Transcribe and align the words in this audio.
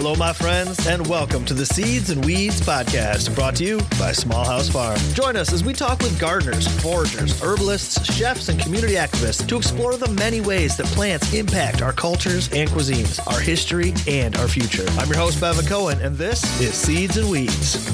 Hello, 0.00 0.14
my 0.14 0.32
friends, 0.32 0.86
and 0.86 1.04
welcome 1.08 1.44
to 1.44 1.52
the 1.52 1.66
Seeds 1.66 2.10
and 2.10 2.24
Weeds 2.24 2.60
podcast, 2.60 3.34
brought 3.34 3.56
to 3.56 3.64
you 3.64 3.80
by 3.98 4.12
Small 4.12 4.44
House 4.44 4.68
Farm. 4.68 4.96
Join 5.12 5.34
us 5.34 5.52
as 5.52 5.64
we 5.64 5.72
talk 5.72 5.98
with 5.98 6.16
gardeners, 6.20 6.68
foragers, 6.80 7.42
herbalists, 7.42 8.04
chefs, 8.14 8.48
and 8.48 8.60
community 8.60 8.94
activists 8.94 9.44
to 9.48 9.56
explore 9.56 9.96
the 9.96 10.08
many 10.12 10.40
ways 10.40 10.76
that 10.76 10.86
plants 10.86 11.34
impact 11.34 11.82
our 11.82 11.92
cultures 11.92 12.48
and 12.52 12.70
cuisines, 12.70 13.18
our 13.26 13.40
history, 13.40 13.92
and 14.06 14.36
our 14.36 14.46
future. 14.46 14.86
I'm 14.90 15.08
your 15.08 15.18
host, 15.18 15.40
Bevin 15.40 15.66
Cohen, 15.66 16.00
and 16.00 16.16
this 16.16 16.44
is 16.60 16.74
Seeds 16.74 17.16
and 17.16 17.28
Weeds. 17.28 17.84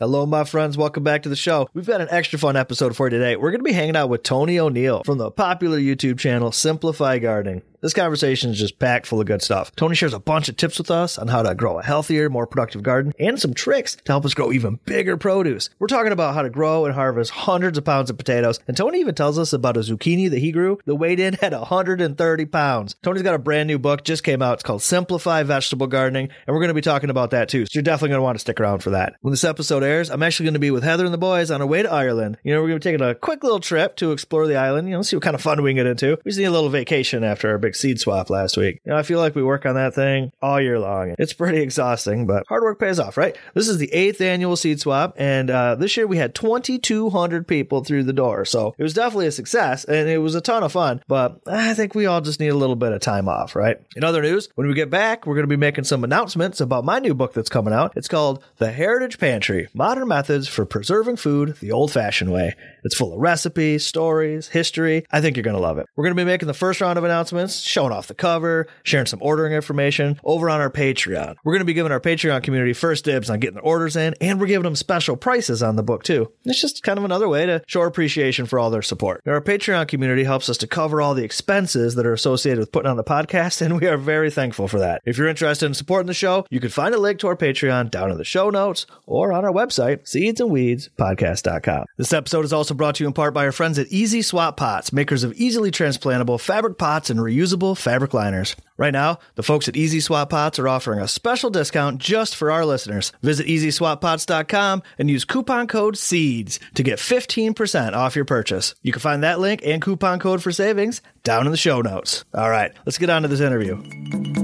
Hello, 0.00 0.26
my 0.26 0.42
friends. 0.42 0.76
Welcome 0.76 1.04
back 1.04 1.22
to 1.22 1.28
the 1.28 1.36
show. 1.36 1.68
We've 1.72 1.86
got 1.86 2.00
an 2.00 2.08
extra 2.10 2.36
fun 2.36 2.56
episode 2.56 2.96
for 2.96 3.06
you 3.06 3.10
today. 3.10 3.36
We're 3.36 3.52
going 3.52 3.60
to 3.60 3.64
be 3.64 3.74
hanging 3.74 3.94
out 3.94 4.08
with 4.08 4.24
Tony 4.24 4.58
O'Neill 4.58 5.04
from 5.04 5.18
the 5.18 5.30
popular 5.30 5.78
YouTube 5.78 6.18
channel 6.18 6.50
Simplify 6.50 7.20
Gardening. 7.20 7.62
This 7.82 7.94
conversation 7.94 8.50
is 8.52 8.60
just 8.60 8.78
packed 8.78 9.08
full 9.08 9.20
of 9.20 9.26
good 9.26 9.42
stuff. 9.42 9.74
Tony 9.74 9.96
shares 9.96 10.14
a 10.14 10.20
bunch 10.20 10.48
of 10.48 10.56
tips 10.56 10.78
with 10.78 10.88
us 10.88 11.18
on 11.18 11.26
how 11.26 11.42
to 11.42 11.52
grow 11.52 11.80
a 11.80 11.82
healthier, 11.82 12.30
more 12.30 12.46
productive 12.46 12.84
garden 12.84 13.12
and 13.18 13.40
some 13.40 13.54
tricks 13.54 13.96
to 13.96 14.12
help 14.12 14.24
us 14.24 14.34
grow 14.34 14.52
even 14.52 14.78
bigger 14.84 15.16
produce. 15.16 15.68
We're 15.80 15.88
talking 15.88 16.12
about 16.12 16.34
how 16.34 16.42
to 16.42 16.48
grow 16.48 16.84
and 16.84 16.94
harvest 16.94 17.32
hundreds 17.32 17.76
of 17.76 17.84
pounds 17.84 18.08
of 18.08 18.18
potatoes, 18.18 18.60
and 18.68 18.76
Tony 18.76 19.00
even 19.00 19.16
tells 19.16 19.36
us 19.36 19.52
about 19.52 19.76
a 19.76 19.80
zucchini 19.80 20.30
that 20.30 20.38
he 20.38 20.52
grew 20.52 20.78
that 20.86 20.94
weighed 20.94 21.18
in 21.18 21.34
at 21.42 21.50
130 21.50 22.44
pounds. 22.46 22.94
Tony's 23.02 23.22
got 23.22 23.34
a 23.34 23.38
brand 23.38 23.66
new 23.66 23.80
book, 23.80 24.04
just 24.04 24.22
came 24.22 24.42
out. 24.42 24.54
It's 24.54 24.62
called 24.62 24.82
Simplify 24.82 25.42
Vegetable 25.42 25.88
Gardening, 25.88 26.28
and 26.46 26.54
we're 26.54 26.60
going 26.60 26.68
to 26.68 26.74
be 26.74 26.82
talking 26.82 27.10
about 27.10 27.32
that 27.32 27.48
too. 27.48 27.66
So 27.66 27.70
you're 27.74 27.82
definitely 27.82 28.10
going 28.10 28.20
to 28.20 28.24
want 28.24 28.36
to 28.36 28.42
stick 28.42 28.60
around 28.60 28.84
for 28.84 28.90
that. 28.90 29.16
When 29.22 29.32
this 29.32 29.42
episode 29.42 29.82
airs, 29.82 30.08
I'm 30.08 30.22
actually 30.22 30.44
going 30.44 30.54
to 30.54 30.60
be 30.60 30.70
with 30.70 30.84
Heather 30.84 31.04
and 31.04 31.12
the 31.12 31.18
boys 31.18 31.50
on 31.50 31.60
our 31.60 31.66
way 31.66 31.82
to 31.82 31.90
Ireland. 31.90 32.38
You 32.44 32.54
know, 32.54 32.60
we're 32.60 32.68
going 32.68 32.80
to 32.80 32.88
be 32.88 32.92
taking 32.92 33.04
a 33.04 33.16
quick 33.16 33.42
little 33.42 33.58
trip 33.58 33.96
to 33.96 34.12
explore 34.12 34.46
the 34.46 34.54
island, 34.54 34.88
you 34.88 34.94
know, 34.94 35.02
see 35.02 35.16
what 35.16 35.24
kind 35.24 35.34
of 35.34 35.42
fun 35.42 35.60
we 35.62 35.70
can 35.70 35.78
get 35.78 35.86
into. 35.86 36.16
We 36.24 36.30
just 36.30 36.38
need 36.38 36.44
a 36.44 36.52
little 36.52 36.70
vacation 36.70 37.24
after 37.24 37.50
our 37.50 37.58
big 37.58 37.71
seed 37.74 37.98
swap 38.00 38.30
last 38.30 38.56
week. 38.56 38.80
You 38.84 38.92
know, 38.92 38.98
I 38.98 39.02
feel 39.02 39.18
like 39.18 39.34
we 39.34 39.42
work 39.42 39.66
on 39.66 39.74
that 39.74 39.94
thing 39.94 40.32
all 40.40 40.60
year 40.60 40.78
long. 40.78 41.14
It's 41.18 41.32
pretty 41.32 41.60
exhausting, 41.60 42.26
but 42.26 42.44
hard 42.48 42.62
work 42.62 42.78
pays 42.78 42.98
off, 42.98 43.16
right? 43.16 43.36
This 43.54 43.68
is 43.68 43.78
the 43.78 43.92
eighth 43.92 44.20
annual 44.20 44.56
seed 44.56 44.80
swap, 44.80 45.14
and 45.16 45.50
uh, 45.50 45.74
this 45.76 45.96
year 45.96 46.06
we 46.06 46.16
had 46.16 46.34
2,200 46.34 47.46
people 47.46 47.84
through 47.84 48.04
the 48.04 48.12
door. 48.12 48.44
So 48.44 48.74
it 48.78 48.82
was 48.82 48.94
definitely 48.94 49.26
a 49.26 49.32
success, 49.32 49.84
and 49.84 50.08
it 50.08 50.18
was 50.18 50.34
a 50.34 50.40
ton 50.40 50.62
of 50.62 50.72
fun, 50.72 51.02
but 51.08 51.40
I 51.46 51.74
think 51.74 51.94
we 51.94 52.06
all 52.06 52.20
just 52.20 52.40
need 52.40 52.48
a 52.48 52.56
little 52.56 52.76
bit 52.76 52.92
of 52.92 53.00
time 53.00 53.28
off, 53.28 53.56
right? 53.56 53.78
In 53.96 54.04
other 54.04 54.22
news, 54.22 54.48
when 54.54 54.68
we 54.68 54.74
get 54.74 54.90
back, 54.90 55.26
we're 55.26 55.34
going 55.34 55.48
to 55.48 55.48
be 55.48 55.56
making 55.56 55.84
some 55.84 56.04
announcements 56.04 56.60
about 56.60 56.84
my 56.84 56.98
new 56.98 57.14
book 57.14 57.32
that's 57.32 57.48
coming 57.48 57.72
out. 57.72 57.92
It's 57.96 58.08
called 58.08 58.44
The 58.58 58.72
Heritage 58.72 59.18
Pantry 59.18 59.68
Modern 59.74 60.08
Methods 60.08 60.48
for 60.48 60.64
Preserving 60.66 61.16
Food 61.16 61.56
the 61.60 61.72
Old 61.72 61.92
Fashioned 61.92 62.32
Way. 62.32 62.54
It's 62.84 62.96
full 62.96 63.14
of 63.14 63.20
recipes, 63.20 63.86
stories, 63.86 64.48
history. 64.48 65.04
I 65.10 65.20
think 65.20 65.36
you're 65.36 65.44
going 65.44 65.56
to 65.56 65.62
love 65.62 65.78
it. 65.78 65.86
We're 65.96 66.04
going 66.04 66.16
to 66.16 66.20
be 66.20 66.26
making 66.26 66.48
the 66.48 66.54
first 66.54 66.80
round 66.80 66.98
of 66.98 67.04
announcements, 67.04 67.61
showing 67.62 67.92
off 67.92 68.06
the 68.06 68.14
cover, 68.14 68.66
sharing 68.82 69.06
some 69.06 69.20
ordering 69.22 69.52
information 69.52 70.18
over 70.24 70.50
on 70.50 70.60
our 70.60 70.70
Patreon. 70.70 71.36
We're 71.44 71.52
going 71.52 71.60
to 71.60 71.66
be 71.66 71.74
giving 71.74 71.92
our 71.92 72.00
Patreon 72.00 72.42
community 72.42 72.72
first 72.72 73.04
dibs 73.04 73.30
on 73.30 73.40
getting 73.40 73.56
the 73.56 73.62
orders 73.62 73.96
in, 73.96 74.14
and 74.20 74.40
we're 74.40 74.46
giving 74.46 74.64
them 74.64 74.76
special 74.76 75.16
prices 75.16 75.62
on 75.62 75.76
the 75.76 75.82
book 75.82 76.02
too. 76.02 76.32
It's 76.44 76.60
just 76.60 76.82
kind 76.82 76.98
of 76.98 77.04
another 77.04 77.28
way 77.28 77.46
to 77.46 77.62
show 77.66 77.82
appreciation 77.82 78.46
for 78.46 78.58
all 78.58 78.70
their 78.70 78.82
support. 78.82 79.22
Our 79.26 79.40
Patreon 79.40 79.88
community 79.88 80.24
helps 80.24 80.48
us 80.48 80.56
to 80.58 80.66
cover 80.66 81.00
all 81.00 81.14
the 81.14 81.24
expenses 81.24 81.94
that 81.94 82.06
are 82.06 82.12
associated 82.12 82.58
with 82.58 82.72
putting 82.72 82.90
on 82.90 82.96
the 82.96 83.04
podcast, 83.04 83.60
and 83.60 83.80
we 83.80 83.86
are 83.86 83.96
very 83.96 84.30
thankful 84.30 84.68
for 84.68 84.78
that. 84.78 85.02
If 85.04 85.18
you're 85.18 85.28
interested 85.28 85.66
in 85.66 85.74
supporting 85.74 86.06
the 86.06 86.14
show, 86.14 86.46
you 86.50 86.60
can 86.60 86.70
find 86.70 86.94
a 86.94 86.98
link 86.98 87.18
to 87.20 87.28
our 87.28 87.36
Patreon 87.36 87.90
down 87.90 88.10
in 88.10 88.18
the 88.18 88.24
show 88.24 88.50
notes 88.50 88.86
or 89.06 89.32
on 89.32 89.44
our 89.44 89.52
website, 89.52 90.02
seedsandweedspodcast.com. 90.04 91.84
This 91.98 92.12
episode 92.12 92.44
is 92.44 92.52
also 92.52 92.74
brought 92.74 92.96
to 92.96 93.04
you 93.04 93.08
in 93.08 93.12
part 93.12 93.34
by 93.34 93.44
our 93.44 93.52
friends 93.52 93.78
at 93.78 93.88
Easy 93.88 94.22
Swap 94.22 94.56
Pots, 94.56 94.92
makers 94.92 95.24
of 95.24 95.32
easily 95.34 95.70
transplantable 95.70 96.40
fabric 96.40 96.78
pots 96.78 97.10
and 97.10 97.20
reusable 97.20 97.51
fabric 97.74 98.14
liners. 98.14 98.56
Right 98.76 98.92
now, 98.92 99.18
the 99.36 99.42
folks 99.42 99.68
at 99.68 99.76
Easy 99.76 100.00
Swap 100.00 100.30
Pots 100.30 100.58
are 100.58 100.68
offering 100.68 100.98
a 100.98 101.06
special 101.06 101.50
discount 101.50 101.98
just 101.98 102.34
for 102.34 102.50
our 102.50 102.64
listeners. 102.64 103.12
Visit 103.22 103.46
EasySwapPots.com 103.46 104.82
and 104.98 105.10
use 105.10 105.24
coupon 105.24 105.66
code 105.66 105.96
SEEDS 105.96 106.58
to 106.74 106.82
get 106.82 106.98
15% 106.98 107.92
off 107.92 108.16
your 108.16 108.24
purchase. 108.24 108.74
You 108.82 108.92
can 108.92 109.00
find 109.00 109.22
that 109.22 109.40
link 109.40 109.60
and 109.64 109.82
coupon 109.82 110.18
code 110.18 110.42
for 110.42 110.52
savings 110.52 111.02
down 111.22 111.46
in 111.46 111.52
the 111.52 111.58
show 111.58 111.80
notes. 111.80 112.24
All 112.34 112.50
right, 112.50 112.72
let's 112.86 112.98
get 112.98 113.10
on 113.10 113.22
to 113.22 113.28
this 113.28 113.40
interview. 113.40 114.41